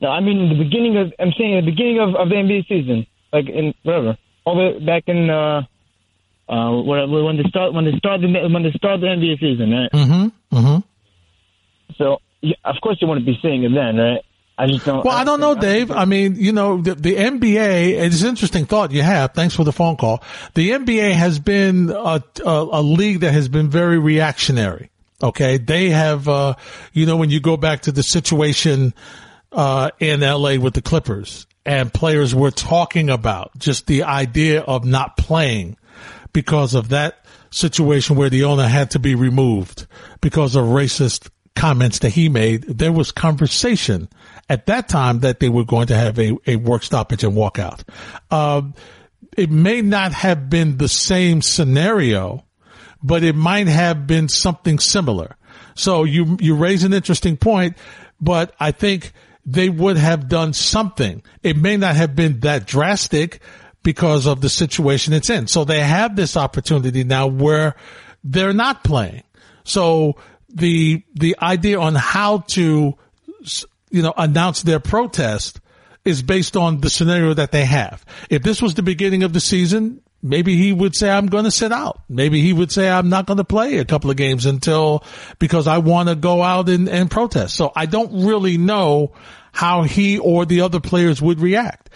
No, 0.02 0.10
I 0.10 0.20
mean 0.20 0.50
the 0.50 0.64
beginning 0.64 0.98
of 0.98 1.14
I'm 1.20 1.32
saying 1.38 1.56
the 1.66 1.72
beginning 1.72 2.00
of, 2.00 2.16
of 2.16 2.30
the 2.30 2.36
NBA 2.36 2.68
season, 2.68 3.08
like 3.34 3.50
in 3.50 3.74
whatever, 3.84 4.18
all 4.46 4.56
the 4.56 4.86
back 4.86 5.04
in 5.08 5.30
uh, 5.30 5.62
uh, 6.48 6.82
when 6.82 7.38
they 7.38 7.50
start 7.50 7.74
when 7.74 7.86
they 7.86 7.98
start 7.98 8.22
the 8.22 8.28
when 8.28 8.64
they 8.64 8.72
start 8.72 9.02
the 9.02 9.08
NBA 9.08 9.40
season, 9.40 9.72
right? 9.72 9.92
Mm-hmm. 9.92 10.58
Mm-hmm. 10.58 11.96
So 11.98 12.18
yeah, 12.42 12.56
of 12.64 12.76
course 12.82 12.98
you 13.02 13.08
want 13.08 13.20
to 13.20 13.26
be 13.26 13.38
seeing 13.42 13.64
it 13.64 13.72
then, 13.74 13.98
right? 13.98 14.22
I 14.60 14.68
just 14.68 14.86
don't. 14.86 15.06
Well, 15.06 15.16
I 15.16 15.24
don't 15.24 15.40
know, 15.40 15.56
Dave. 15.56 15.90
I 15.90 16.06
mean, 16.06 16.36
you 16.36 16.52
know, 16.52 16.82
the, 16.82 16.94
the 16.96 17.16
NBA, 17.16 17.98
it's 18.00 18.22
an 18.22 18.28
interesting 18.28 18.66
thought 18.66 18.92
you 18.92 19.02
have. 19.02 19.34
Thanks 19.34 19.56
for 19.56 19.64
the 19.64 19.72
phone 19.72 19.96
call. 19.96 20.22
The 20.54 20.72
NBA 20.72 21.14
has 21.14 21.40
been 21.40 21.90
a, 21.90 22.22
a, 22.46 22.68
a 22.72 22.82
league 22.82 23.22
that 23.22 23.32
has 23.32 23.48
been 23.48 23.70
very 23.70 23.98
reactionary. 23.98 24.90
Okay. 25.24 25.58
They 25.58 25.90
have, 25.90 26.28
uh, 26.28 26.56
you 26.94 27.06
know, 27.06 27.16
when 27.16 27.30
you 27.30 27.40
go 27.40 27.58
back 27.58 27.82
to 27.82 27.92
the 27.92 28.04
situation, 28.04 28.94
uh, 29.52 29.92
in 30.00 30.22
LA 30.22 30.56
with 30.58 30.74
the 30.74 30.82
Clippers 30.82 31.48
and 31.66 31.94
players 31.94 32.34
were 32.36 32.52
talking 32.52 33.10
about 33.10 33.58
just 33.58 33.88
the 33.88 34.04
idea 34.04 34.62
of 34.62 34.86
not 34.86 35.18
playing 35.18 35.78
because 36.34 36.74
of 36.76 36.90
that 36.90 37.26
situation 37.52 38.16
where 38.16 38.30
the 38.30 38.44
owner 38.44 38.68
had 38.68 38.92
to 38.92 39.00
be 39.00 39.16
removed 39.16 39.88
because 40.22 40.56
of 40.56 40.66
racist 40.66 41.30
comments 41.56 42.00
that 42.00 42.12
he 42.12 42.30
made. 42.30 42.64
There 42.64 42.92
was 42.92 43.12
conversation 43.12 44.08
at 44.50 44.66
that 44.66 44.90
time 44.90 45.20
that 45.20 45.40
they 45.40 45.48
were 45.48 45.64
going 45.64 45.88
to 45.88 45.96
have 45.96 46.20
a, 46.20 46.36
a 46.48 46.56
work 46.56 46.84
stoppage 46.84 47.24
and 47.24 47.36
walk 47.36 47.60
out. 47.60 47.84
Uh, 48.32 48.64
it 49.38 49.52
may 49.52 49.82
not 49.82 50.12
have 50.12 50.50
been 50.50 50.78
the 50.78 50.90
same 50.90 51.42
scenario, 51.42 52.44
but 53.02 53.24
it 53.24 53.36
might 53.36 53.68
have 53.68 54.08
been 54.08 54.28
something 54.28 54.80
similar. 54.80 55.38
So 55.76 56.04
you, 56.04 56.36
you 56.42 56.56
raise 56.56 56.84
an 56.84 56.94
interesting 56.94 57.38
point, 57.38 57.78
but 58.20 58.54
I 58.60 58.72
think 58.72 59.14
they 59.46 59.70
would 59.70 59.98
have 59.98 60.28
done 60.28 60.54
something. 60.54 61.24
It 61.44 61.56
may 61.56 61.78
not 61.78 61.96
have 61.96 62.16
been 62.16 62.42
that 62.42 62.66
drastic 62.66 63.42
because 63.84 64.26
of 64.26 64.42
the 64.42 64.50
situation 64.50 65.14
it's 65.14 65.30
in. 65.30 65.48
So 65.48 65.64
they 65.64 65.80
have 65.80 66.16
this 66.16 66.36
opportunity 66.36 67.04
now 67.04 67.28
where 67.28 67.76
they're 68.24 68.54
not 68.54 68.84
playing. 68.84 69.24
So 69.64 70.18
the, 70.50 71.04
the 71.14 71.38
idea 71.42 71.80
on 71.80 71.96
how 71.96 72.40
to 72.50 72.98
you 73.90 74.02
know, 74.02 74.14
announce 74.18 74.62
their 74.62 74.80
protest 74.80 75.60
is 76.06 76.22
based 76.22 76.56
on 76.56 76.82
the 76.82 76.90
scenario 76.90 77.34
that 77.34 77.52
they 77.52 77.66
have. 77.66 78.06
If 78.30 78.44
this 78.44 78.62
was 78.62 78.74
the 78.76 78.84
beginning 78.84 79.24
of 79.24 79.34
the 79.34 79.40
season, 79.40 80.02
maybe 80.22 80.56
he 80.56 80.74
would 80.74 80.96
say, 80.96 81.10
I'm 81.10 81.28
going 81.28 81.44
to 81.44 81.52
sit 81.52 81.72
out. 81.72 82.02
Maybe 82.10 82.42
he 82.42 82.54
would 82.54 82.72
say, 82.72 82.90
I'm 82.90 83.10
not 83.10 83.26
going 83.26 83.38
to 83.38 83.44
play 83.44 83.78
a 83.78 83.86
couple 83.86 84.10
of 84.10 84.18
games 84.18 84.46
until, 84.46 85.04
because 85.40 85.68
I 85.68 85.80
want 85.80 86.10
to 86.10 86.16
go 86.16 86.42
out 86.42 86.70
and, 86.70 86.88
and 86.90 87.12
protest. 87.12 87.56
So 87.56 87.72
I 87.76 87.86
don't 87.86 88.26
really 88.26 88.58
know 88.58 89.14
how 89.52 89.84
he 89.84 90.20
or 90.20 90.46
the 90.46 90.62
other 90.62 90.80
players 90.80 91.22
would 91.22 91.40
react. 91.40 91.90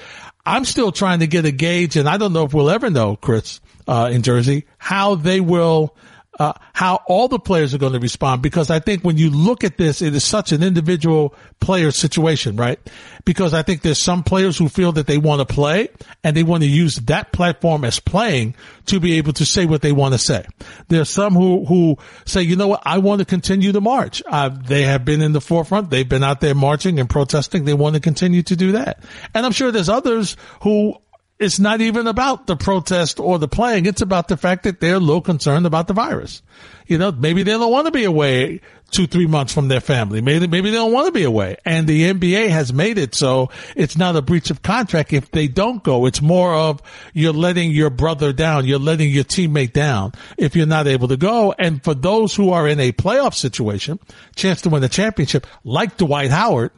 I'm 0.45 0.65
still 0.65 0.91
trying 0.91 1.19
to 1.19 1.27
get 1.27 1.45
a 1.45 1.51
gauge 1.51 1.95
and 1.95 2.10
I 2.10 2.17
don't 2.17 2.34
know 2.34 2.43
if 2.43 2.53
we'll 2.53 2.69
ever 2.69 2.89
know, 2.89 3.15
Chris, 3.15 3.62
uh, 3.88 4.10
in 4.12 4.23
Jersey, 4.23 4.65
how 4.77 5.15
they 5.15 5.39
will 5.39 5.95
uh, 6.39 6.54
how 6.74 7.00
all 7.08 7.28
the 7.28 7.39
players 7.39 7.74
are 7.74 7.78
going 7.78 7.93
to 7.93 8.00
respond 8.00 8.41
because 8.41 8.69
I 8.69 8.80
think 8.80 9.04
when 9.04 9.17
you 9.17 9.30
look 9.30 9.63
at 9.63 9.78
this, 9.78 10.02
it 10.02 10.15
is 10.15 10.24
such 10.24 10.52
an 10.52 10.63
individual 10.63 11.36
player 11.60 11.91
situation, 11.91 12.56
right? 12.56 12.80
Because 13.24 13.54
I 13.54 13.62
think 13.62 13.82
there's 13.82 14.02
some 14.02 14.24
players 14.24 14.58
who 14.58 14.67
feel 14.67 14.91
that 14.93 15.06
they 15.06 15.17
want 15.19 15.48
to 15.48 15.54
play 15.54 15.89
and 16.24 16.36
they 16.36 16.43
want 16.43 16.63
to 16.63 16.69
use 16.69 16.96
that 16.96 17.32
platform 17.32 17.86
as 17.86 18.00
playing 18.00 18.56
to 18.88 19.00
be 19.00 19.17
able 19.17 19.34
to 19.34 19.46
say 19.46 19.65
what 19.65 19.82
they 19.82 19.91
want 19.91 20.13
to 20.13 20.17
say. 20.17 20.46
There's 20.88 21.10
some 21.10 21.34
who, 21.34 21.65
who 21.65 21.98
say, 22.26 22.41
you 22.41 22.56
know 22.56 22.67
what? 22.67 22.82
I 22.84 22.98
want 22.98 23.19
to 23.19 23.26
continue 23.26 23.72
to 23.72 23.82
march. 23.82 24.24
Uh, 24.26 24.50
they 24.50 24.84
have 24.84 25.06
been 25.06 25.22
in 25.22 25.34
the 25.34 25.41
forefront. 25.41 25.91
They've 25.91 26.08
been 26.08 26.24
out 26.24 26.41
there 26.41 26.56
marching 26.56 27.00
and 27.00 27.10
protesting. 27.10 27.65
They 27.65 27.74
want 27.76 27.96
to 27.96 28.02
continue 28.02 28.41
to 28.43 28.56
do 28.56 28.72
that. 28.74 29.04
And 29.36 29.46
I'm 29.46 29.52
sure 29.52 29.72
there's 29.72 29.89
others 29.89 30.36
who 30.63 30.98
it's 31.39 31.60
not 31.60 31.82
even 31.82 32.08
about 32.08 32.48
the 32.48 32.56
protest 32.56 33.19
or 33.19 33.39
the 33.39 33.48
playing. 33.48 33.86
It's 33.86 34.02
about 34.02 34.28
the 34.28 34.38
fact 34.38 34.63
that 34.63 34.80
they're 34.80 34.96
a 34.96 35.00
little 35.00 35.22
concerned 35.22 35.65
about 35.65 35.88
the 35.88 35.93
virus. 35.93 36.41
You 36.88 36.98
know, 36.98 37.12
maybe 37.12 37.43
they 37.43 37.52
don't 37.52 37.72
want 37.72 37.88
to 37.88 37.91
be 37.91 38.04
away 38.04 38.62
two, 38.91 39.08
three 39.08 39.26
months 39.26 39.52
from 39.52 39.67
their 39.67 39.82
family. 39.82 40.22
Maybe, 40.22 40.48
maybe 40.48 40.69
they 40.69 40.76
don't 40.76 40.91
want 40.91 41.08
to 41.08 41.12
be 41.12 41.24
away. 41.24 41.58
And 41.65 41.88
the 41.88 42.13
NBA 42.13 42.50
has 42.50 42.72
made 42.72 42.98
it 42.98 43.15
so 43.15 43.50
it's 43.76 43.98
not 43.98 44.15
a 44.15 44.22
breach 44.22 44.52
of 44.52 44.62
contract 44.62 45.12
if 45.12 45.32
they 45.32 45.48
don't 45.48 45.84
go. 45.84 46.06
It's 46.06 46.22
more 46.22 46.54
of 46.54 46.82
you're 47.13 47.34
letting 47.34 47.72
your 47.72 47.89
brother 47.89 48.32
down. 48.32 48.65
You're 48.65 48.80
letting 48.80 49.10
your 49.10 49.24
teammate 49.24 49.74
down 49.74 50.13
if 50.38 50.56
you're 50.56 50.67
not 50.67 50.88
able 50.88 51.08
to 51.08 51.17
go. 51.17 51.54
And 51.58 51.84
for 51.84 51.96
those 51.96 52.36
who 52.36 52.52
are 52.52 52.67
in 52.67 52.80
a 52.80 52.91
playoff 52.91 53.34
situation, 53.34 54.00
chance 54.36 54.62
to 54.62 54.69
win 54.69 54.84
a 54.84 54.89
championship, 54.89 55.48
like 55.63 55.98
Dwight 55.98 56.30
Howard, 56.30 56.72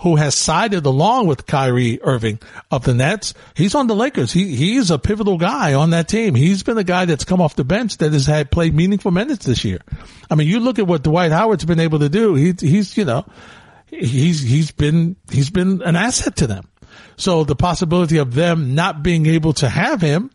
who 0.00 0.16
has 0.16 0.34
sided 0.34 0.86
along 0.86 1.26
with 1.26 1.46
Kyrie 1.46 2.00
Irving 2.02 2.38
of 2.70 2.84
the 2.84 2.94
Nets. 2.94 3.34
He's 3.54 3.74
on 3.74 3.86
the 3.86 3.96
Lakers. 3.96 4.32
He 4.32 4.54
he's 4.54 4.90
a 4.90 4.98
pivotal 4.98 5.38
guy 5.38 5.74
on 5.74 5.90
that 5.90 6.08
team. 6.08 6.34
He's 6.34 6.62
been 6.62 6.78
a 6.78 6.84
guy 6.84 7.04
that's 7.04 7.24
come 7.24 7.40
off 7.40 7.56
the 7.56 7.64
bench 7.64 7.98
that 7.98 8.12
has 8.12 8.26
had 8.26 8.50
played 8.50 8.74
meaningful 8.74 9.10
minutes 9.10 9.46
this 9.46 9.64
year. 9.64 9.80
I 10.30 10.34
mean, 10.34 10.48
you 10.48 10.60
look 10.60 10.78
at 10.78 10.86
what 10.86 11.02
Dwight 11.02 11.32
Howard's 11.32 11.64
been 11.64 11.80
able 11.80 11.98
to 12.00 12.08
do. 12.08 12.34
He, 12.34 12.54
he's 12.58 12.96
you 12.96 13.04
know 13.04 13.26
he's 13.88 14.42
he's 14.42 14.70
been 14.70 15.16
he's 15.30 15.50
been 15.50 15.82
an 15.82 15.96
asset 15.96 16.36
to 16.36 16.46
them. 16.46 16.68
So 17.16 17.44
the 17.44 17.56
possibility 17.56 18.18
of 18.18 18.34
them 18.34 18.74
not 18.74 19.02
being 19.02 19.26
able 19.26 19.52
to 19.54 19.68
have 19.68 20.00
him 20.00 20.30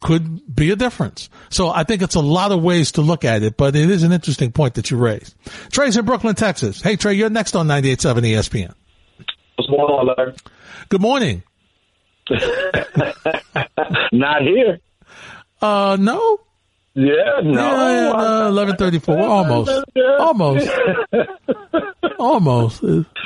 could 0.00 0.54
be 0.54 0.70
a 0.70 0.76
difference. 0.76 1.28
So 1.50 1.68
I 1.68 1.84
think 1.84 2.02
it's 2.02 2.14
a 2.14 2.20
lot 2.20 2.50
of 2.50 2.62
ways 2.62 2.92
to 2.92 3.02
look 3.02 3.24
at 3.24 3.42
it, 3.42 3.56
but 3.56 3.76
it 3.76 3.88
is 3.88 4.02
an 4.02 4.12
interesting 4.12 4.50
point 4.50 4.74
that 4.74 4.90
you 4.90 4.96
raised. 4.96 5.34
Trey's 5.70 5.96
in 5.96 6.04
Brooklyn, 6.04 6.34
Texas. 6.34 6.82
Hey, 6.82 6.96
Trey, 6.96 7.14
you're 7.14 7.30
next 7.30 7.54
on 7.54 7.68
98.7 7.68 8.22
ESPN. 8.22 8.74
Going 9.72 9.84
on, 9.84 10.14
Larry? 10.18 10.34
Good 10.90 11.00
morning. 11.00 11.42
Not 14.12 14.42
here. 14.42 14.80
Uh, 15.62 15.96
no. 15.98 16.40
Yeah, 16.94 17.40
no. 17.42 17.52
Yeah, 17.54 18.48
eleven 18.48 18.76
thirty-four. 18.76 19.18
Almost. 19.18 19.70
Almost. 20.18 20.70
Almost. 22.18 22.82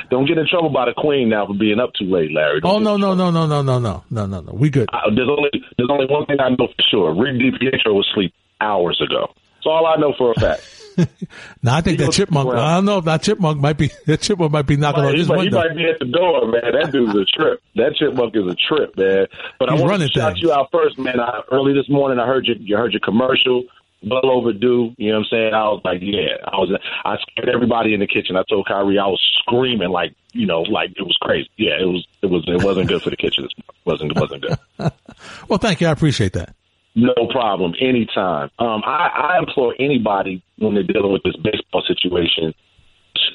Don't 0.09 0.25
get 0.25 0.37
in 0.37 0.47
trouble 0.47 0.69
by 0.69 0.85
the 0.85 0.93
queen 0.95 1.27
now 1.27 1.47
for 1.47 1.53
being 1.53 1.81
up 1.81 1.91
too 1.99 2.05
late, 2.05 2.31
Larry. 2.31 2.61
Don't 2.61 2.87
Oh 2.87 2.95
no 2.95 2.95
no 2.95 3.13
no 3.13 3.29
no 3.29 3.45
no 3.45 3.61
no 3.61 3.77
no 3.79 4.03
no 4.09 4.25
no 4.25 4.39
no. 4.39 4.53
We 4.53 4.69
good. 4.69 4.87
I, 4.93 5.01
there's 5.13 5.27
only 5.27 5.49
there's 5.77 5.89
only 5.91 6.05
one 6.09 6.25
thing 6.27 6.39
I 6.39 6.47
know 6.51 6.67
for 6.67 6.83
sure. 6.89 7.13
Rick 7.13 7.41
DiPietro 7.41 7.93
was 7.93 8.07
asleep 8.13 8.33
hours 8.61 9.01
ago. 9.01 9.33
That's 9.55 9.65
all 9.65 9.85
I 9.85 9.97
know 9.97 10.13
for 10.17 10.31
a 10.31 10.35
fact. 10.35 10.61
Now 11.63 11.75
I 11.75 11.81
think 11.81 11.99
He 11.99 12.05
that 12.05 12.13
chipmunk. 12.13 12.49
I 12.53 12.75
don't 12.75 12.85
know 12.85 12.97
if 12.99 13.05
that 13.05 13.21
chipmunk 13.21 13.59
might 13.59 13.77
be 13.77 13.91
that 14.05 14.21
chipmunk 14.21 14.51
might 14.51 14.65
be 14.65 14.77
knocking 14.77 15.03
on 15.03 15.13
he, 15.13 15.19
his 15.19 15.27
might, 15.29 15.43
he 15.43 15.49
might 15.49 15.75
be 15.75 15.85
at 15.85 15.99
the 15.99 16.05
door, 16.05 16.47
man. 16.47 16.61
That 16.73 16.91
dude's 16.91 17.15
a 17.15 17.25
trip. 17.25 17.61
That 17.75 17.95
chipmunk 17.95 18.35
is 18.35 18.45
a 18.47 18.55
trip, 18.55 18.97
man. 18.97 19.27
But 19.59 19.69
He's 19.69 19.79
I 19.79 19.81
want 19.81 19.91
running 19.91 20.07
to 20.07 20.13
shout 20.13 20.33
things. 20.33 20.41
you 20.41 20.51
out 20.51 20.69
first, 20.71 20.97
man. 20.97 21.19
I, 21.19 21.41
early 21.51 21.73
this 21.73 21.89
morning, 21.89 22.19
I 22.19 22.25
heard 22.25 22.47
you. 22.47 22.55
You 22.59 22.77
heard 22.77 22.93
your 22.93 23.01
commercial. 23.01 23.63
Well 24.03 24.29
overdue. 24.29 24.93
You 24.97 25.09
know 25.11 25.17
what 25.17 25.25
I'm 25.25 25.29
saying? 25.31 25.53
I 25.55 25.63
was 25.69 25.81
like, 25.83 25.99
yeah. 26.01 26.37
I 26.45 26.55
was. 26.57 26.69
I 27.03 27.17
scared 27.17 27.49
everybody 27.49 27.93
in 27.95 27.99
the 27.99 28.07
kitchen. 28.07 28.35
I 28.35 28.43
told 28.47 28.67
Kyrie 28.67 28.99
I 28.99 29.07
was 29.07 29.19
screaming 29.39 29.89
like, 29.89 30.13
you 30.33 30.45
know, 30.45 30.61
like 30.61 30.91
it 30.91 31.01
was 31.01 31.17
crazy. 31.19 31.49
Yeah, 31.57 31.81
it 31.81 31.85
was. 31.85 32.07
It 32.21 32.27
was. 32.27 32.43
It 32.47 32.63
wasn't 32.63 32.89
good 32.89 33.01
for 33.01 33.09
the 33.09 33.17
kitchen. 33.17 33.43
This 33.45 33.53
morning. 33.57 34.11
It 34.11 34.19
wasn't. 34.19 34.43
It 34.43 34.49
wasn't 34.49 34.69
good. 34.77 34.91
Well, 35.49 35.57
thank 35.57 35.81
you. 35.81 35.87
I 35.87 35.91
appreciate 35.91 36.33
that. 36.33 36.53
No 36.97 37.13
problem. 37.29 37.73
Anytime. 37.79 38.49
Um, 38.57 38.81
I, 38.83 39.35
I 39.35 39.37
implore 39.37 39.75
anybody 39.79 40.41
when 40.57 40.73
they're 40.73 40.81
dealing 40.81 41.13
with 41.13 41.21
this 41.21 41.35
baseball 41.35 41.83
situation 41.87 42.55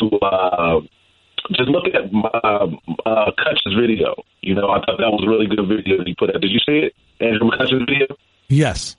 to 0.00 0.18
uh, 0.18 0.80
just 1.52 1.68
look 1.68 1.84
at 1.86 2.10
uh, 2.42 2.66
uh, 3.06 3.30
Cutch's 3.38 3.74
video. 3.78 4.20
You 4.40 4.56
know, 4.56 4.68
I 4.68 4.80
thought 4.80 4.98
that 4.98 5.12
was 5.14 5.22
a 5.24 5.30
really 5.30 5.46
good 5.46 5.62
video 5.68 5.98
that 5.98 6.08
he 6.08 6.14
put 6.18 6.34
out. 6.34 6.40
Did 6.40 6.50
you 6.50 6.58
see 6.66 6.90
it? 6.90 6.94
Andrew 7.20 7.48
McCutchen's 7.48 7.86
video? 7.88 8.16
Yes. 8.48 8.96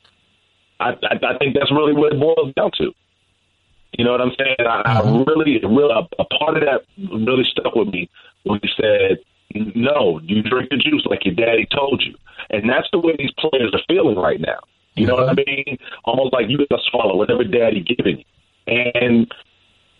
I, 0.79 0.91
I, 0.91 1.35
I 1.35 1.37
think 1.39 1.55
that's 1.55 1.71
really 1.71 1.91
what 1.91 2.13
it 2.13 2.19
boils 2.21 2.53
down 2.55 2.71
to. 2.77 2.93
You 3.97 4.05
know 4.05 4.11
what 4.11 4.21
I'm 4.21 4.31
saying? 4.39 4.55
I, 4.59 4.81
I 4.85 4.99
really, 5.27 5.59
really, 5.59 5.91
a, 5.91 6.07
a 6.21 6.25
part 6.39 6.55
of 6.55 6.63
that 6.63 6.85
really 6.97 7.43
stuck 7.43 7.75
with 7.75 7.89
me 7.89 8.09
when 8.43 8.61
he 8.63 8.69
said, 8.79 9.17
"No, 9.75 10.19
you 10.23 10.41
drink 10.43 10.69
the 10.69 10.77
juice 10.77 11.05
like 11.05 11.25
your 11.25 11.35
daddy 11.35 11.67
told 11.73 12.01
you," 12.05 12.15
and 12.49 12.69
that's 12.69 12.87
the 12.91 12.99
way 12.99 13.15
these 13.17 13.31
players 13.37 13.73
are 13.73 13.81
feeling 13.87 14.17
right 14.17 14.39
now. 14.39 14.59
You 14.95 15.07
know 15.07 15.15
what 15.15 15.29
I 15.29 15.31
uh-huh. 15.31 15.43
mean? 15.47 15.77
Almost 16.05 16.33
like 16.33 16.45
you 16.49 16.57
got 16.57 16.77
to 16.77 16.81
swallow 16.91 17.15
whatever 17.15 17.43
daddy 17.43 17.81
giving 17.81 18.19
you, 18.19 18.25
and. 18.67 19.31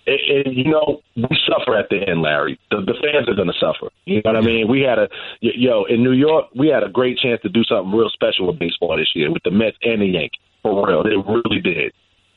And, 0.06 0.20
and 0.46 0.54
you 0.58 0.66
know 0.66 1.00
we 1.16 1.30
suffer 1.48 1.78
at 1.78 1.88
the 1.88 1.96
end, 1.96 2.22
Larry. 2.22 2.60
The, 2.70 2.82
the 2.82 2.94
fans 3.00 3.30
are 3.30 3.36
going 3.36 3.48
to 3.48 3.58
suffer. 3.58 3.90
You 4.04 4.16
know 4.16 4.34
what 4.34 4.36
I 4.36 4.42
mean? 4.42 4.68
We 4.68 4.82
had 4.82 5.00
a 5.00 5.08
yo 5.40 5.86
in 5.86 6.04
New 6.04 6.12
York. 6.12 6.48
We 6.54 6.68
had 6.68 6.84
a 6.84 6.90
great 6.90 7.18
chance 7.20 7.40
to 7.44 7.48
do 7.48 7.64
something 7.64 7.90
real 7.90 8.10
special 8.10 8.48
with 8.48 8.60
baseball 8.60 8.98
this 8.98 9.08
year 9.16 9.32
with 9.32 9.44
the 9.44 9.52
Mets 9.52 9.78
and 9.82 10.02
the 10.02 10.08
Yankees. 10.08 10.42
For 10.62 10.86
real, 10.86 11.08
it 11.08 11.26
really 11.26 11.62
did. 11.62 11.94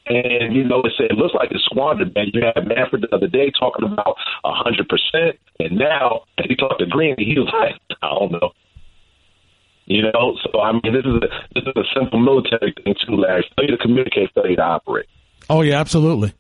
And 0.07 0.55
you 0.55 0.63
know, 0.63 0.83
it 0.83 0.93
said 0.97 1.11
it 1.11 1.19
looks 1.19 1.35
like 1.35 1.51
it's 1.51 1.65
squandered. 1.65 2.15
Man, 2.15 2.31
you 2.33 2.43
had 2.43 2.67
Manfred 2.67 3.03
the 3.03 3.15
other 3.15 3.27
day 3.27 3.51
talking 3.59 3.91
about 3.91 4.17
a 4.45 4.53
hundred 4.53 4.89
percent, 4.89 5.39
and 5.59 5.79
now 5.79 6.23
he 6.47 6.55
talked 6.55 6.79
to 6.79 6.87
Green, 6.87 7.17
he 7.19 7.35
was 7.39 7.53
like, 7.53 7.81
I 8.03 8.09
don't 8.09 8.33
know. 8.33 8.51
You 9.87 10.03
know, 10.03 10.37
so 10.43 10.61
I 10.61 10.73
mean, 10.73 10.95
this 10.95 11.05
is 11.05 11.15
a 11.15 11.29
this 11.55 11.65
is 11.67 11.75
a 11.77 11.87
simple 11.99 12.21
military 12.21 12.75
thing 12.85 12.95
too, 13.07 13.17
Larry. 13.17 13.45
Failure 13.57 13.77
to 13.77 13.83
communicate, 13.83 14.31
failure 14.35 14.57
to 14.57 14.63
operate. 14.63 15.07
Oh 15.51 15.63
yeah, 15.63 15.81
absolutely. 15.81 16.33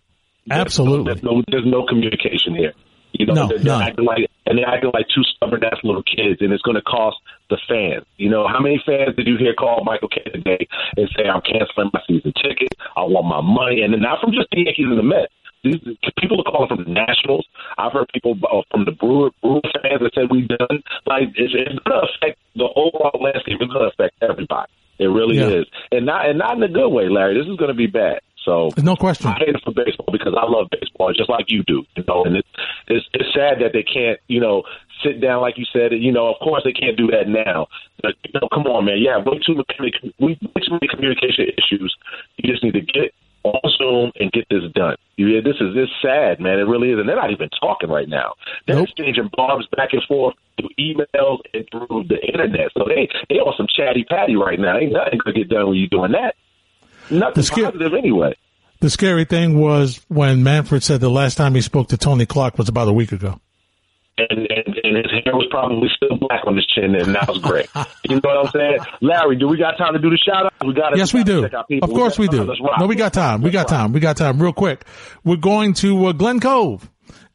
Absolutely. 0.50 1.12
There's 1.12 1.24
no, 1.24 1.42
there's 1.50 1.66
no 1.66 1.84
communication 1.86 2.54
here. 2.54 2.72
You 3.18 3.26
know, 3.26 3.34
No, 3.34 3.48
they're, 3.48 3.58
they're 3.58 3.66
none. 3.66 3.82
acting 3.82 4.04
like 4.04 4.30
and 4.46 4.58
they're 4.58 4.68
acting 4.68 4.90
like 4.94 5.06
two 5.14 5.22
stubborn 5.24 5.64
ass 5.64 5.78
little 5.82 6.02
kids, 6.02 6.40
and 6.40 6.52
it's 6.52 6.62
going 6.62 6.76
to 6.76 6.82
cost 6.82 7.16
the 7.50 7.58
fans. 7.68 8.04
You 8.16 8.30
know, 8.30 8.46
how 8.46 8.60
many 8.60 8.80
fans 8.84 9.16
did 9.16 9.26
you 9.26 9.36
hear 9.38 9.54
call 9.54 9.82
Michael 9.84 10.08
Kay 10.08 10.22
today 10.30 10.66
and 10.96 11.08
say, 11.16 11.24
"I'm 11.28 11.40
canceling 11.42 11.90
my 11.92 12.00
season 12.06 12.32
ticket. 12.42 12.68
I 12.96 13.02
want 13.02 13.26
my 13.26 13.40
money," 13.40 13.82
and 13.82 13.92
then 13.92 14.00
not 14.00 14.20
from 14.20 14.32
just 14.32 14.48
the 14.52 14.62
Yankees 14.64 14.86
and 14.88 14.98
the 14.98 15.02
Mets. 15.02 15.32
People 16.20 16.40
are 16.40 16.44
calling 16.50 16.68
from 16.68 16.84
the 16.84 16.90
Nationals. 16.90 17.44
I've 17.76 17.92
heard 17.92 18.06
people 18.14 18.38
uh, 18.52 18.62
from 18.70 18.84
the 18.84 18.92
Brewer, 18.92 19.30
Brewer 19.42 19.60
fans 19.82 19.98
that 20.00 20.12
said 20.14 20.30
we've 20.30 20.46
done. 20.46 20.82
Like 21.06 21.34
it's, 21.34 21.52
it's 21.54 21.78
going 21.82 22.00
to 22.00 22.06
affect 22.06 22.38
the 22.54 22.68
overall 22.76 23.18
landscape. 23.20 23.58
It's 23.60 23.72
going 23.72 23.82
to 23.82 23.90
affect 23.90 24.14
everybody. 24.22 24.70
It 24.98 25.06
really 25.06 25.36
Yeah. 25.38 25.60
is, 25.60 25.66
and 25.92 26.06
not 26.06 26.28
and 26.28 26.38
not 26.38 26.56
in 26.56 26.62
a 26.62 26.68
good 26.68 26.88
way, 26.88 27.08
Larry. 27.08 27.34
This 27.38 27.50
is 27.50 27.56
going 27.58 27.68
to 27.70 27.74
be 27.76 27.86
bad. 27.86 28.20
So 28.46 28.70
No 28.78 28.94
question. 28.94 29.26
I 29.26 29.38
hate 29.42 29.50
it 29.58 29.60
for 29.64 29.74
baseball 29.74 30.08
because 30.12 30.32
I 30.38 30.46
love 30.48 30.68
baseball 30.70 31.12
just 31.12 31.28
like 31.28 31.46
you 31.48 31.64
do, 31.66 31.82
you 31.96 32.04
know. 32.06 32.24
And 32.24 32.36
it's 32.36 32.48
it's, 32.86 33.06
it's 33.12 33.34
sad 33.34 33.58
that 33.60 33.72
they 33.74 33.82
can't, 33.82 34.20
you 34.28 34.38
know, 34.40 34.62
sit 35.02 35.20
down 35.20 35.42
like 35.42 35.58
you 35.58 35.66
said. 35.72 35.90
You 35.92 36.12
know, 36.12 36.30
of 36.32 36.38
course 36.38 36.62
they 36.64 36.72
can't 36.72 36.96
do 36.96 37.08
that 37.08 37.26
now. 37.26 37.66
But 38.00 38.14
you 38.24 38.30
know, 38.40 38.48
come 38.54 38.66
on, 38.70 38.86
man. 38.86 38.98
Yeah, 39.02 39.18
way 39.18 39.40
too 39.44 39.56
many, 39.58 40.14
way 40.22 40.38
too 40.38 40.72
many 40.78 40.86
communication 40.88 41.50
issues. 41.58 41.90
You 42.38 42.50
just 42.50 42.62
need 42.62 42.74
to 42.74 42.80
get 42.86 43.12
on 43.42 43.60
Zoom 43.78 44.12
and 44.18 44.30
get 44.32 44.46
this 44.50 44.62
done. 44.74 44.96
You, 45.16 45.42
this 45.42 45.56
is 45.60 45.74
this 45.74 45.90
sad, 46.02 46.38
man. 46.40 46.58
It 46.58 46.70
really 46.70 46.90
is, 46.90 46.98
and 46.98 47.08
they're 47.08 47.16
not 47.16 47.30
even 47.32 47.48
talking 47.60 47.90
right 47.90 48.08
now. 48.08 48.34
They're 48.66 48.76
Nope. 48.76 48.88
exchanging 48.88 49.30
barbs 49.36 49.66
back 49.76 49.90
and 49.92 50.02
forth 50.06 50.34
through 50.58 50.70
emails 50.78 51.38
and 51.54 51.66
through 51.70 52.04
the 52.08 52.20
internet. 52.26 52.70
So 52.78 52.84
they 52.86 53.08
they 53.28 53.36
on 53.36 53.54
some 53.56 53.66
chatty 53.74 54.04
patty 54.04 54.36
right 54.36 54.58
now. 54.58 54.78
Ain't 54.78 54.92
nothing 54.92 55.18
gonna 55.24 55.36
get 55.36 55.48
done 55.48 55.68
when 55.68 55.78
you're 55.78 55.88
doing 55.90 56.12
that. 56.12 56.34
Nothing 57.10 57.44
positive 57.44 57.94
anyway. 57.94 58.34
The 58.80 58.90
scary 58.90 59.24
thing 59.24 59.58
was 59.58 60.04
when 60.08 60.42
Manfred 60.42 60.82
said 60.82 61.00
the 61.00 61.08
last 61.10 61.36
time 61.36 61.54
he 61.54 61.60
spoke 61.62 61.88
to 61.88 61.96
Tony 61.96 62.26
Clark 62.26 62.58
was 62.58 62.68
about 62.68 62.88
a 62.88 62.92
week 62.92 63.12
ago. 63.12 63.40
and, 64.18 64.30
and, 64.30 64.78
and 64.82 64.96
his 64.96 65.24
hair 65.24 65.34
was 65.34 65.46
probably 65.50 65.88
still 65.96 66.16
black 66.16 66.46
on 66.46 66.56
his 66.56 66.66
chin, 66.66 66.94
and 66.94 67.14
that 67.14 67.28
was 67.28 67.38
great. 67.38 67.68
you 68.08 68.16
know 68.16 68.20
what 68.22 68.46
I'm 68.46 68.52
saying? 68.52 68.78
Larry, 69.00 69.36
do 69.36 69.48
we 69.48 69.56
got 69.56 69.76
time 69.78 69.92
to 69.94 69.98
do 69.98 70.10
the 70.10 70.18
shout 70.18 70.46
out? 70.46 70.52
We 70.66 70.74
got 70.74 70.96
Yes, 70.96 71.12
we 71.14 71.24
do. 71.24 71.42
Check 71.42 71.54
our 71.54 71.64
people. 71.66 71.88
Of 71.88 71.94
course 71.94 72.16
got 72.16 72.20
we 72.20 72.28
do. 72.28 72.54
No, 72.78 72.86
we 72.86 72.96
got 72.96 73.12
time. 73.12 73.42
We 73.42 73.50
got 73.50 73.68
time. 73.68 73.92
We 73.92 74.00
got 74.00 74.16
time. 74.16 74.40
Real 74.40 74.52
quick. 74.52 74.84
We're 75.24 75.36
going 75.36 75.74
to 75.74 76.06
uh, 76.06 76.12
Glen 76.12 76.40
Cove. 76.40 76.88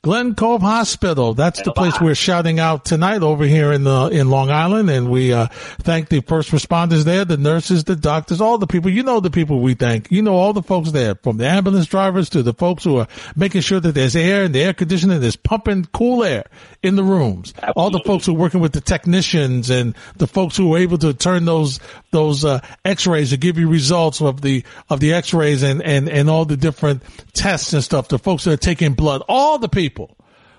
Glen 0.04 0.34
Cove 0.34 0.64
Hospital. 0.64 1.36
That's 1.36 1.62
the 1.62 1.74
place 1.74 2.02
we're 2.02 2.16
shouting 2.16 2.60
out 2.60 2.86
tonight 2.86 3.22
over 3.22 3.44
here 3.44 3.72
in 3.72 3.84
the 3.84 4.08
in 4.08 4.32
Long 4.32 4.50
Island, 4.50 4.90
and 4.90 5.12
we 5.12 5.32
uh, 5.32 5.46
thank 5.52 6.10
the 6.10 6.22
first 6.22 6.50
responders 6.50 7.04
there, 7.04 7.24
the 7.24 7.38
nurses, 7.38 7.84
the 7.84 7.96
doctors, 7.96 8.42
all 8.42 8.58
the 8.58 8.66
people. 8.66 8.90
You 8.90 9.04
know 9.04 9.20
the 9.20 9.30
people 9.30 9.60
we 9.60 9.76
thank. 9.76 10.10
You 10.10 10.24
know 10.24 10.34
all 10.34 10.54
the 10.54 10.64
folks 10.64 10.90
there, 10.90 11.14
from 11.14 11.38
the 11.38 11.48
ambulance 11.48 11.86
drivers 11.86 12.32
to 12.32 12.42
the 12.42 12.52
folks 12.52 12.84
who 12.84 12.98
are 12.98 13.08
making 13.36 13.62
sure 13.62 13.80
that 13.80 13.92
there's 13.92 14.16
air 14.16 14.46
and 14.46 14.56
the 14.56 14.64
air 14.64 14.74
conditioning 14.74 15.22
is 15.22 15.36
pumping 15.36 15.86
cool 15.94 16.24
air 16.24 16.46
in 16.82 16.96
the 16.96 17.04
rooms. 17.04 17.54
All 17.76 17.92
the 17.92 18.02
folks 18.04 18.26
who 18.26 18.34
are 18.34 18.40
working 18.40 18.60
with 18.60 18.74
the 18.74 18.82
technicians 18.82 19.70
and 19.70 19.96
the 20.16 20.26
folks 20.26 20.58
who 20.58 20.74
are 20.74 20.80
able 20.80 20.98
to 20.98 21.14
turn 21.14 21.46
those 21.46 21.80
those 22.10 22.44
uh, 22.44 22.60
X-rays 22.84 23.30
to 23.30 23.38
give 23.38 23.60
you 23.60 23.70
results 23.70 24.20
of 24.20 24.42
the 24.42 24.64
of 24.90 25.00
the 25.00 25.14
X-rays 25.14 25.62
and 25.62 25.84
and 25.84 26.10
and 26.10 26.28
all 26.28 26.46
the 26.46 26.58
different 26.58 27.04
tests 27.34 27.74
and 27.74 27.84
stuff. 27.84 28.08
The 28.08 28.18
folks 28.18 28.46
that 28.46 28.54
are 28.54 28.58
taking 28.58 28.96
blood, 28.96 29.22
all 29.30 29.60
the 29.60 29.70
people 29.70 29.91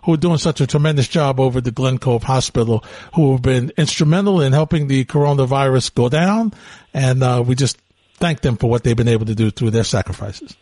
who 0.05 0.15
are 0.15 0.19
doing 0.19 0.39
such 0.39 0.61
a 0.61 0.67
tremendous 0.67 1.09
job 1.09 1.39
over 1.39 1.59
at 1.59 1.65
the 1.65 1.71
Glen 1.71 1.99
Cove 1.99 2.25
Hospital, 2.25 2.85
who 3.15 3.33
have 3.33 3.43
been 3.43 3.73
instrumental 3.77 4.41
in 4.41 4.53
helping 4.53 4.89
the 4.89 5.05
coronavirus 5.05 5.95
go 5.95 6.09
down, 6.09 6.53
and 6.93 7.23
uh, 7.23 7.43
we 7.47 7.55
just 7.55 7.79
thank 8.15 8.41
them 8.41 8.57
for 8.57 8.69
what 8.69 8.85
they've 8.85 8.97
been 8.97 9.09
able 9.09 9.27
to 9.27 9.35
do 9.35 9.51
through 9.51 9.71
their 9.71 9.85
sacrifices. 9.85 10.57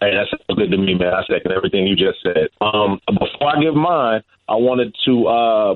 Hey, 0.00 0.12
that 0.12 0.26
sounds 0.30 0.58
good 0.58 0.70
to 0.70 0.78
me, 0.78 0.94
man. 0.94 1.12
I 1.12 1.22
second 1.24 1.52
everything 1.52 1.86
you 1.86 1.94
just 1.94 2.22
said. 2.22 2.48
Um, 2.60 3.00
before 3.06 3.54
I 3.54 3.60
give 3.60 3.74
mine, 3.74 4.22
I 4.48 4.54
wanted 4.54 4.94
to 5.04 5.26
uh, 5.26 5.74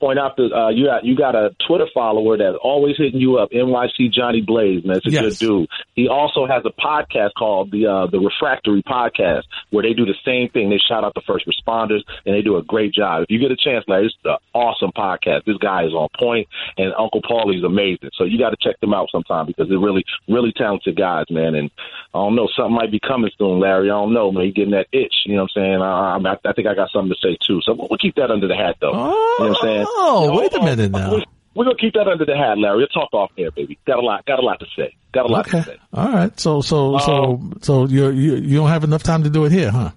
point 0.00 0.18
out 0.18 0.36
that 0.36 0.52
uh, 0.52 0.68
you 0.68 0.86
got 0.86 1.04
you 1.04 1.16
got 1.16 1.34
a 1.34 1.54
Twitter 1.66 1.86
follower 1.94 2.36
that's 2.36 2.56
always 2.62 2.96
hitting 2.98 3.20
you 3.20 3.38
up, 3.38 3.50
NYC 3.50 4.12
Johnny 4.12 4.40
Blaze, 4.42 4.84
man. 4.84 4.96
It's 4.98 5.06
a 5.06 5.10
Yes. 5.10 5.38
good 5.38 5.46
dude. 5.46 5.68
He 5.94 6.08
also 6.08 6.46
has 6.46 6.62
a 6.66 6.70
podcast 6.80 7.30
called 7.38 7.70
the 7.70 7.86
uh, 7.86 8.06
the 8.06 8.18
Refractory 8.20 8.82
Podcast, 8.82 9.44
where 9.70 9.82
they 9.82 9.94
do 9.94 10.04
the 10.04 10.14
same 10.24 10.50
thing. 10.50 10.68
They 10.70 10.78
shout 10.78 11.04
out 11.04 11.14
the 11.14 11.22
first 11.26 11.46
responders, 11.46 12.00
and 12.26 12.34
they 12.34 12.42
do 12.42 12.56
a 12.56 12.62
great 12.62 12.92
job. 12.92 13.22
If 13.22 13.30
you 13.30 13.38
get 13.38 13.50
a 13.50 13.56
chance, 13.56 13.84
Larry, 13.88 14.06
it's 14.06 14.14
an 14.24 14.36
awesome 14.54 14.92
podcast. 14.96 15.44
This 15.44 15.56
guy 15.58 15.84
is 15.84 15.92
on 15.94 16.08
point, 16.18 16.48
and 16.76 16.92
Uncle 16.98 17.22
Paulie's 17.22 17.64
amazing. 17.64 18.10
So 18.14 18.24
you 18.24 18.38
got 18.38 18.50
to 18.50 18.56
check 18.60 18.78
them 18.80 18.92
out 18.92 19.08
sometime 19.10 19.46
because 19.46 19.68
they're 19.68 19.78
really 19.78 20.04
really 20.28 20.52
talented 20.52 20.96
guys, 20.96 21.24
man. 21.30 21.54
And 21.54 21.70
I 22.12 22.18
don't 22.18 22.34
know, 22.36 22.48
something 22.56 22.74
might 22.74 22.90
be 22.90 23.00
coming 23.00 23.30
soon, 23.38 23.60
Larry. 23.60 23.88
I 23.90 23.94
don't 23.94 24.12
know, 24.12 24.30
man. 24.30 24.44
He 24.44 24.52
getting 24.52 24.72
that 24.72 24.88
itch. 24.92 25.14
You 25.24 25.36
know 25.36 25.42
what 25.44 25.50
I'm 25.56 25.62
saying? 25.62 25.82
I, 25.82 26.16
I, 26.32 26.50
I 26.50 26.52
think 26.52 26.68
I 26.68 26.74
got 26.74 26.90
something 26.90 27.14
to 27.14 27.18
say 27.26 27.36
too. 27.46 27.60
So 27.62 27.74
we'll 27.74 27.98
keep 27.98 28.16
that 28.16 28.30
under 28.30 28.46
the 28.48 28.56
hat, 28.56 28.76
though. 28.80 28.92
Oh, 28.94 29.36
You 29.38 29.44
know 29.46 29.50
what 29.52 29.58
I'm 29.62 29.66
saying? 29.68 29.86
Oh, 29.98 30.38
wait 30.38 30.52
a 30.54 30.62
minute 30.62 30.90
now. 30.90 31.12
We're, 31.12 31.22
we're 31.54 31.64
gonna 31.64 31.76
keep 31.76 31.94
that 31.94 32.06
under 32.06 32.24
the 32.24 32.36
hat, 32.36 32.58
Larry. 32.58 32.78
We'll 32.78 32.86
talk 32.88 33.12
off 33.14 33.30
air, 33.38 33.50
baby. 33.50 33.78
Got 33.86 33.98
a 33.98 34.02
lot, 34.02 34.26
got 34.26 34.38
a 34.38 34.42
lot 34.42 34.60
to 34.60 34.66
say. 34.76 34.94
Got 35.12 35.24
a 35.26 35.28
lot 35.32 35.46
Okay. 35.48 35.58
to 35.60 35.64
say. 35.64 35.76
All 35.92 36.12
right. 36.12 36.38
So 36.38 36.60
so 36.60 36.98
so 36.98 37.24
um, 37.34 37.58
so 37.62 37.86
you 37.86 38.10
you 38.10 38.56
don't 38.58 38.68
have 38.68 38.84
enough 38.84 39.02
time 39.02 39.22
to 39.24 39.30
do 39.30 39.44
it 39.46 39.52
here, 39.52 39.70
huh? 39.70 39.90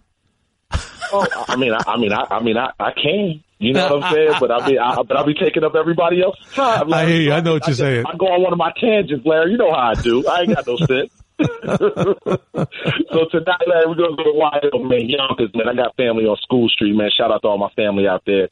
Oh, 1.11 1.25
I 1.47 1.55
mean, 1.55 1.73
I, 1.73 1.79
I 1.87 1.97
mean, 1.97 2.13
I, 2.13 2.25
I 2.29 2.39
mean, 2.41 2.55
I, 2.55 2.69
I 2.79 2.91
can. 2.91 3.43
You 3.57 3.73
know 3.73 3.95
what 3.95 4.03
I'm 4.05 4.13
saying? 4.13 4.33
But 4.39 4.51
I'll 4.51 4.69
be, 4.69 4.77
I, 4.79 5.01
but 5.01 5.17
I'll 5.17 5.25
be 5.25 5.33
taking 5.33 5.63
up 5.65 5.73
everybody 5.75 6.21
else's 6.21 6.45
time. 6.53 6.93
I 6.93 7.05
hear 7.07 7.19
you. 7.19 7.33
I 7.33 7.41
know 7.41 7.53
what 7.53 7.65
you're 7.67 7.73
I, 7.73 7.77
saying. 7.77 8.05
I 8.07 8.15
go 8.15 8.27
on 8.27 8.41
one 8.43 8.53
of 8.53 8.59
my 8.59 8.71
tangents, 8.79 9.25
Larry. 9.25 9.51
You 9.51 9.57
know 9.57 9.71
how 9.71 9.91
I 9.91 9.93
do. 9.95 10.25
I 10.27 10.41
ain't 10.41 10.55
got 10.55 10.65
no 10.67 10.77
sense. 10.77 11.11
so 11.39 13.25
tonight, 13.31 13.65
Larry, 13.67 13.87
we're 13.87 13.95
gonna 13.95 14.15
go 14.15 14.23
to 14.23 14.33
Wild 14.33 14.89
man, 14.89 15.09
Yonkers, 15.09 15.49
man. 15.55 15.67
I 15.67 15.73
got 15.73 15.95
family 15.97 16.25
on 16.25 16.37
School 16.37 16.69
Street, 16.69 16.95
man. 16.95 17.09
Shout 17.15 17.31
out 17.31 17.41
to 17.41 17.47
all 17.47 17.57
my 17.57 17.69
family 17.75 18.07
out 18.07 18.23
there. 18.25 18.49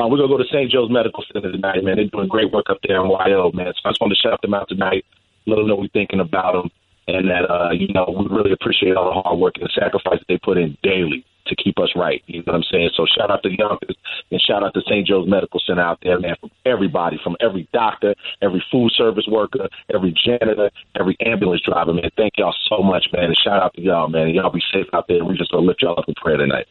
Uh, 0.00 0.08
we're 0.08 0.16
gonna 0.16 0.28
go 0.28 0.38
to 0.38 0.48
St. 0.48 0.70
Joe's 0.70 0.90
Medical 0.90 1.22
Center 1.32 1.52
tonight, 1.52 1.84
man. 1.84 1.96
They're 1.96 2.06
doing 2.06 2.28
great 2.28 2.50
work 2.52 2.66
up 2.70 2.78
there 2.88 3.04
in 3.04 3.10
YO, 3.10 3.50
man. 3.52 3.72
So 3.76 3.88
I 3.88 3.90
just 3.90 4.00
want 4.00 4.14
to 4.16 4.20
shout 4.20 4.40
them 4.40 4.54
out 4.54 4.68
tonight, 4.68 5.04
let 5.46 5.56
them 5.56 5.66
know 5.66 5.76
we're 5.76 5.88
thinking 5.92 6.20
about 6.20 6.52
them, 6.54 6.70
and 7.06 7.28
that 7.28 7.50
uh, 7.50 7.70
you 7.72 7.92
know 7.92 8.06
we 8.08 8.24
really 8.34 8.52
appreciate 8.52 8.96
all 8.96 9.12
the 9.12 9.20
hard 9.20 9.38
work 9.38 9.54
and 9.60 9.64
the 9.68 9.72
sacrifice 9.78 10.18
that 10.20 10.28
they 10.28 10.38
put 10.38 10.56
in 10.56 10.78
daily 10.82 11.26
to 11.46 11.56
keep 11.56 11.78
us 11.78 11.90
right. 11.96 12.22
You 12.26 12.38
know 12.38 12.52
what 12.52 12.54
I'm 12.56 12.62
saying? 12.72 12.90
So 12.96 13.04
shout 13.04 13.30
out 13.30 13.42
to 13.42 13.50
Yonkers 13.50 13.96
and 14.30 14.40
shout 14.40 14.62
out 14.62 14.72
to 14.74 14.80
St. 14.88 15.06
Joe's 15.06 15.28
Medical 15.28 15.60
Center 15.66 15.82
out 15.82 15.98
there, 16.02 16.18
man, 16.20 16.36
from 16.40 16.50
everybody, 16.64 17.18
from 17.22 17.36
every 17.40 17.68
doctor, 17.72 18.14
every 18.40 18.64
food 18.70 18.92
service 18.96 19.26
worker, 19.28 19.68
every 19.92 20.14
janitor, 20.24 20.70
every 20.98 21.16
ambulance 21.20 21.62
driver, 21.62 21.92
man. 21.92 22.08
Thank 22.16 22.34
y'all 22.38 22.54
so 22.68 22.82
much, 22.82 23.06
man. 23.12 23.24
And 23.24 23.36
shout 23.36 23.60
out 23.62 23.74
to 23.74 23.82
y'all, 23.82 24.08
man. 24.08 24.30
Y'all 24.30 24.52
be 24.52 24.62
safe 24.72 24.86
out 24.94 25.08
there. 25.08 25.24
We 25.24 25.36
just 25.36 25.50
gonna 25.50 25.66
lift 25.66 25.82
y'all 25.82 25.98
up 25.98 26.08
in 26.08 26.14
prayer 26.14 26.36
tonight. 26.38 26.66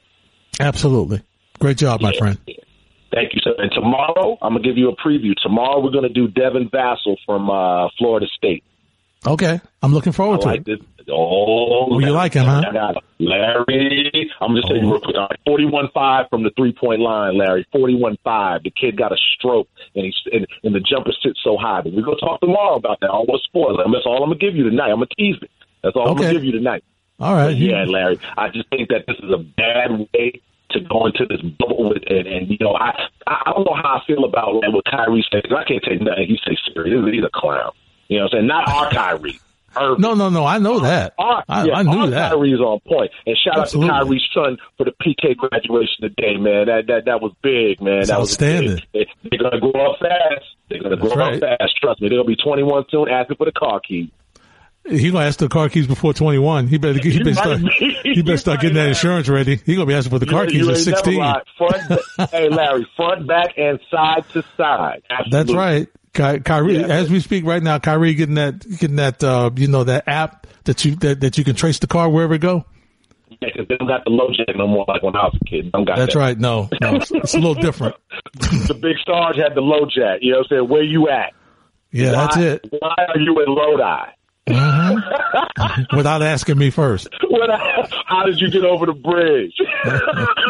Absolutely. 0.59 1.21
Great 1.59 1.77
job, 1.77 2.01
my 2.01 2.11
Yeah. 2.13 2.19
friend. 2.19 2.37
Thank 3.13 3.33
you, 3.33 3.41
sir. 3.43 3.55
And 3.57 3.71
tomorrow, 3.71 4.37
I'm 4.41 4.53
gonna 4.53 4.63
give 4.63 4.77
you 4.77 4.89
a 4.89 4.95
preview. 4.95 5.35
Tomorrow, 5.41 5.81
we're 5.83 5.91
gonna 5.91 6.09
do 6.09 6.27
Devin 6.27 6.69
Vassell 6.69 7.17
from 7.25 7.49
uh, 7.49 7.89
Florida 7.97 8.27
State. 8.35 8.63
Okay. 9.25 9.59
I'm 9.81 9.93
looking 9.93 10.13
I 10.13 10.15
forward 10.15 10.41
to 10.41 10.49
it. 10.49 10.65
this. 10.65 10.79
Oh, 11.11 11.99
you 11.99 12.11
like 12.11 12.33
him, 12.33 12.45
huh? 12.45 12.61
I 12.67 12.71
got 12.71 12.97
it. 12.97 13.03
Larry, 13.19 14.29
I'm 14.39 14.55
just 14.55 14.67
saying 14.67 14.87
real 14.87 15.01
quick. 15.01 15.15
All 15.15 15.27
right, 15.27 15.91
41-5 15.93 16.29
from 16.29 16.43
the 16.43 16.51
three-point 16.55 17.01
line, 17.01 17.35
Larry. 17.35 17.65
41-5. 17.73 18.63
The 18.63 18.69
kid 18.69 18.95
got 18.95 19.11
a 19.11 19.17
stroke, 19.35 19.67
and 19.95 20.05
he's 20.05 20.15
and, 20.31 20.45
and 20.63 20.75
the 20.75 20.79
jumper 20.79 21.11
sits 21.23 21.39
so 21.43 21.57
high. 21.57 21.81
But 21.81 21.93
we're 21.93 22.03
gonna 22.03 22.17
talk 22.17 22.39
tomorrow 22.41 22.75
about 22.75 22.99
that. 23.01 23.09
All 23.09 23.25
was 23.25 23.41
spoiler. 23.43 23.83
That's 23.91 24.05
all 24.05 24.23
I'm 24.23 24.29
gonna 24.29 24.39
give 24.39 24.55
you 24.55 24.69
tonight. 24.69 24.91
I'm 24.91 24.97
gonna 24.97 25.07
tease 25.17 25.37
it. 25.41 25.49
That's 25.83 25.95
all 25.95 26.09
I'm 26.09 26.15
gonna 26.15 26.31
give 26.31 26.43
you 26.43 26.51
tonight. 26.51 26.83
All 27.19 27.33
right. 27.33 27.55
Yeah, 27.55 27.85
Larry. 27.85 28.19
I 28.37 28.49
just 28.49 28.69
think 28.69 28.89
that 28.89 29.05
this 29.07 29.17
is 29.17 29.31
a 29.31 29.39
bad 29.39 30.07
way 30.13 30.41
to 30.71 30.79
go 30.81 31.05
into 31.05 31.25
this 31.25 31.41
bubble 31.41 31.89
with 31.89 32.03
it. 32.07 32.27
And, 32.27 32.49
you 32.49 32.57
know, 32.59 32.75
I 32.75 32.91
I 33.27 33.51
don't 33.53 33.65
know 33.65 33.75
how 33.75 33.99
I 34.01 34.05
feel 34.05 34.23
about 34.25 34.55
like, 34.55 34.73
what 34.73 34.85
Kyrie 34.85 35.25
said, 35.31 35.43
I 35.51 35.63
can't 35.63 35.83
take 35.83 36.01
nothing 36.01 36.27
he 36.27 36.39
say 36.45 36.57
serious. 36.73 37.03
He's 37.11 37.23
a 37.23 37.29
clown. 37.33 37.71
You 38.07 38.17
know 38.17 38.23
what 38.25 38.33
I'm 38.33 38.37
saying? 38.39 38.47
Not 38.47 38.69
our 38.69 38.89
Kyrie. 38.91 39.39
Irving. 39.77 40.01
No, 40.01 40.13
no, 40.15 40.29
no. 40.29 40.45
I 40.45 40.57
know 40.57 40.79
that. 40.79 41.13
Our, 41.17 41.43
I, 41.47 41.65
yeah, 41.65 41.73
I 41.75 41.83
knew 41.83 41.99
our 41.99 42.09
that. 42.09 42.31
Kyrie's 42.31 42.59
on 42.59 42.79
point. 42.87 43.11
And 43.27 43.37
shout 43.37 43.59
Absolutely. 43.59 43.91
out 43.91 43.99
to 43.99 44.05
Kyrie's 44.05 44.27
son 44.33 44.57
for 44.77 44.85
the 44.85 44.91
PK 44.91 45.35
graduation 45.37 46.01
today, 46.01 46.37
man. 46.37 46.65
That 46.65 46.87
that 46.87 47.05
that 47.05 47.21
was 47.21 47.33
big, 47.43 47.81
man. 47.81 47.99
It's 47.99 48.09
that 48.09 48.19
was 48.19 48.31
outstanding. 48.31 48.81
big. 48.93 49.07
They, 49.29 49.37
are 49.37 49.49
gonna 49.49 49.59
grow 49.59 49.91
up 49.91 49.99
fast. 49.99 50.45
They're 50.69 50.81
gonna 50.81 50.95
That's 50.95 51.13
grow 51.13 51.23
right. 51.23 51.43
up 51.43 51.59
fast. 51.59 51.77
Trust 51.79 52.01
me, 52.01 52.09
They're 52.09 52.17
gonna 52.17 52.27
be 52.27 52.35
21 52.35 52.85
soon, 52.89 53.09
asking 53.09 53.37
for 53.37 53.45
the 53.45 53.51
car 53.51 53.79
key. 53.79 54.11
He 54.89 55.11
gonna 55.11 55.25
ask 55.25 55.39
the 55.39 55.47
car 55.49 55.69
keys 55.69 55.87
before 55.87 56.13
21. 56.13 56.67
He 56.67 56.77
better, 56.77 56.99
he 56.99 57.17
better 57.19 57.33
start, 57.33 57.59
he 58.03 58.21
better 58.21 58.37
start 58.37 58.61
getting 58.61 58.75
that 58.75 58.87
insurance 58.89 59.29
ready. 59.29 59.57
He 59.65 59.75
gonna 59.75 59.85
be 59.85 59.93
asking 59.93 60.11
for 60.11 60.19
the 60.19 60.25
car 60.25 60.45
keys 60.47 60.67
at 60.67 60.77
16. 60.77 61.21
Front, 61.57 62.01
hey, 62.31 62.49
Larry, 62.49 62.87
front, 62.95 63.27
back, 63.27 63.53
and 63.57 63.79
side 63.91 64.23
to 64.33 64.43
side. 64.57 65.01
That's 65.29 65.53
right. 65.53 65.87
Ky- 66.13 66.39
Kyrie, 66.39 66.79
Yeah. 66.79 66.87
as 66.87 67.09
we 67.09 67.19
speak 67.19 67.45
right 67.45 67.61
now, 67.61 67.77
Kyrie 67.79 68.15
getting 68.15 68.35
that, 68.35 68.59
getting 68.79 68.95
that, 68.95 69.23
uh, 69.23 69.51
you 69.55 69.67
know, 69.67 69.83
that 69.83 70.07
app 70.07 70.47
that 70.63 70.83
you, 70.83 70.95
that, 70.97 71.19
that 71.21 71.37
you 71.37 71.43
can 71.43 71.55
trace 71.55 71.77
the 71.79 71.87
car 71.87 72.09
wherever 72.09 72.33
it 72.33 72.41
go. 72.41 72.65
Yeah, 73.41 73.49
'cause 73.55 73.67
they 73.69 73.77
don't 73.77 73.87
got 73.87 74.03
the 74.05 74.09
LoJack 74.11 74.57
no 74.57 74.67
more 74.67 74.85
like 74.87 75.03
when 75.03 75.15
I 75.15 75.25
was 75.25 75.37
a 75.39 75.45
kid. 75.45 75.71
Don't 75.71 75.85
got 75.85 75.97
That's 75.97 76.15
that. 76.15 76.19
right. 76.19 76.37
No, 76.37 76.67
no, 76.81 76.95
it's, 76.95 77.11
it's 77.11 77.35
a 77.35 77.37
little 77.37 77.53
different. 77.61 77.95
The 78.33 78.73
big 78.73 78.95
Sarge 79.05 79.37
had 79.37 79.53
the 79.53 79.61
LoJack. 79.61 80.17
You 80.21 80.31
know 80.31 80.37
what 80.39 80.47
I'm 80.51 80.57
saying? 80.57 80.67
Where 80.69 80.83
you 80.83 81.09
at? 81.09 81.33
Yeah, 81.91 82.11
that's 82.11 82.37
it. 82.37 82.65
Why 82.79 82.95
are 83.07 83.19
you 83.19 83.39
in 83.41 83.45
Lodi? 83.53 84.09
Mm-hmm. 84.55 85.95
Without 85.97 86.21
asking 86.21 86.57
me 86.57 86.69
first. 86.69 87.07
What, 87.29 87.49
how 88.07 88.25
did 88.25 88.39
you 88.39 88.49
get 88.51 88.63
over 88.65 88.85
the 88.85 88.93
bridge? 88.93 89.55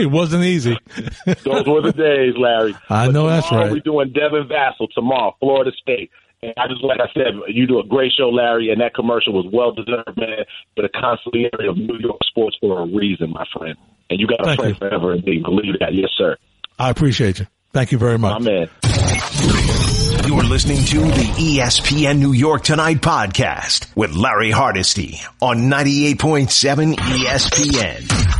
It 0.00 0.06
wasn't 0.10 0.44
easy. 0.44 0.76
Those 1.26 1.66
were 1.66 1.82
the 1.82 1.92
days, 1.92 2.34
Larry. 2.36 2.74
I 2.88 3.06
But 3.06 3.12
know 3.12 3.28
that's 3.28 3.50
right. 3.52 3.70
We're 3.70 3.80
doing 3.80 4.12
Devin 4.12 4.48
Vassell 4.48 4.88
tomorrow, 4.94 5.36
Florida 5.40 5.70
State. 5.80 6.10
And 6.42 6.52
I 6.56 6.66
just, 6.68 6.82
like 6.82 6.98
I 7.00 7.12
said, 7.12 7.34
you 7.48 7.66
do 7.66 7.78
a 7.80 7.84
great 7.84 8.10
show, 8.16 8.30
Larry, 8.30 8.70
and 8.70 8.80
that 8.80 8.94
commercial 8.94 9.32
was 9.32 9.46
well 9.52 9.72
deserved, 9.72 10.16
man, 10.16 10.44
for 10.74 10.82
the 10.82 10.88
consigliere 10.88 11.68
of 11.68 11.76
New 11.76 11.98
York 12.00 12.18
sports 12.26 12.56
for 12.60 12.80
a 12.80 12.86
reason, 12.86 13.30
my 13.30 13.44
friend. 13.56 13.76
And 14.08 14.18
you 14.18 14.26
got 14.26 14.40
a 14.40 14.44
Thank 14.44 14.60
friend 14.60 14.74
you. 14.74 14.78
forever 14.88 15.12
in 15.14 15.20
me. 15.24 15.38
Believe 15.44 15.78
that. 15.80 15.92
Yes, 15.94 16.10
sir. 16.16 16.36
I 16.78 16.90
appreciate 16.90 17.38
you. 17.40 17.46
Thank 17.72 17.92
you 17.92 17.98
very 17.98 18.18
My 18.18 18.38
much. 18.38 18.42
man. 18.42 19.69
You're 20.26 20.44
listening 20.44 20.84
to 20.84 21.00
the 21.00 21.32
ESPN 21.38 22.18
New 22.18 22.32
York 22.32 22.62
Tonight 22.62 22.98
podcast 23.00 23.94
with 23.96 24.14
Larry 24.14 24.50
Hardesty 24.50 25.18
on 25.40 25.70
98.7 25.70 26.94
ESPN. 26.94 28.39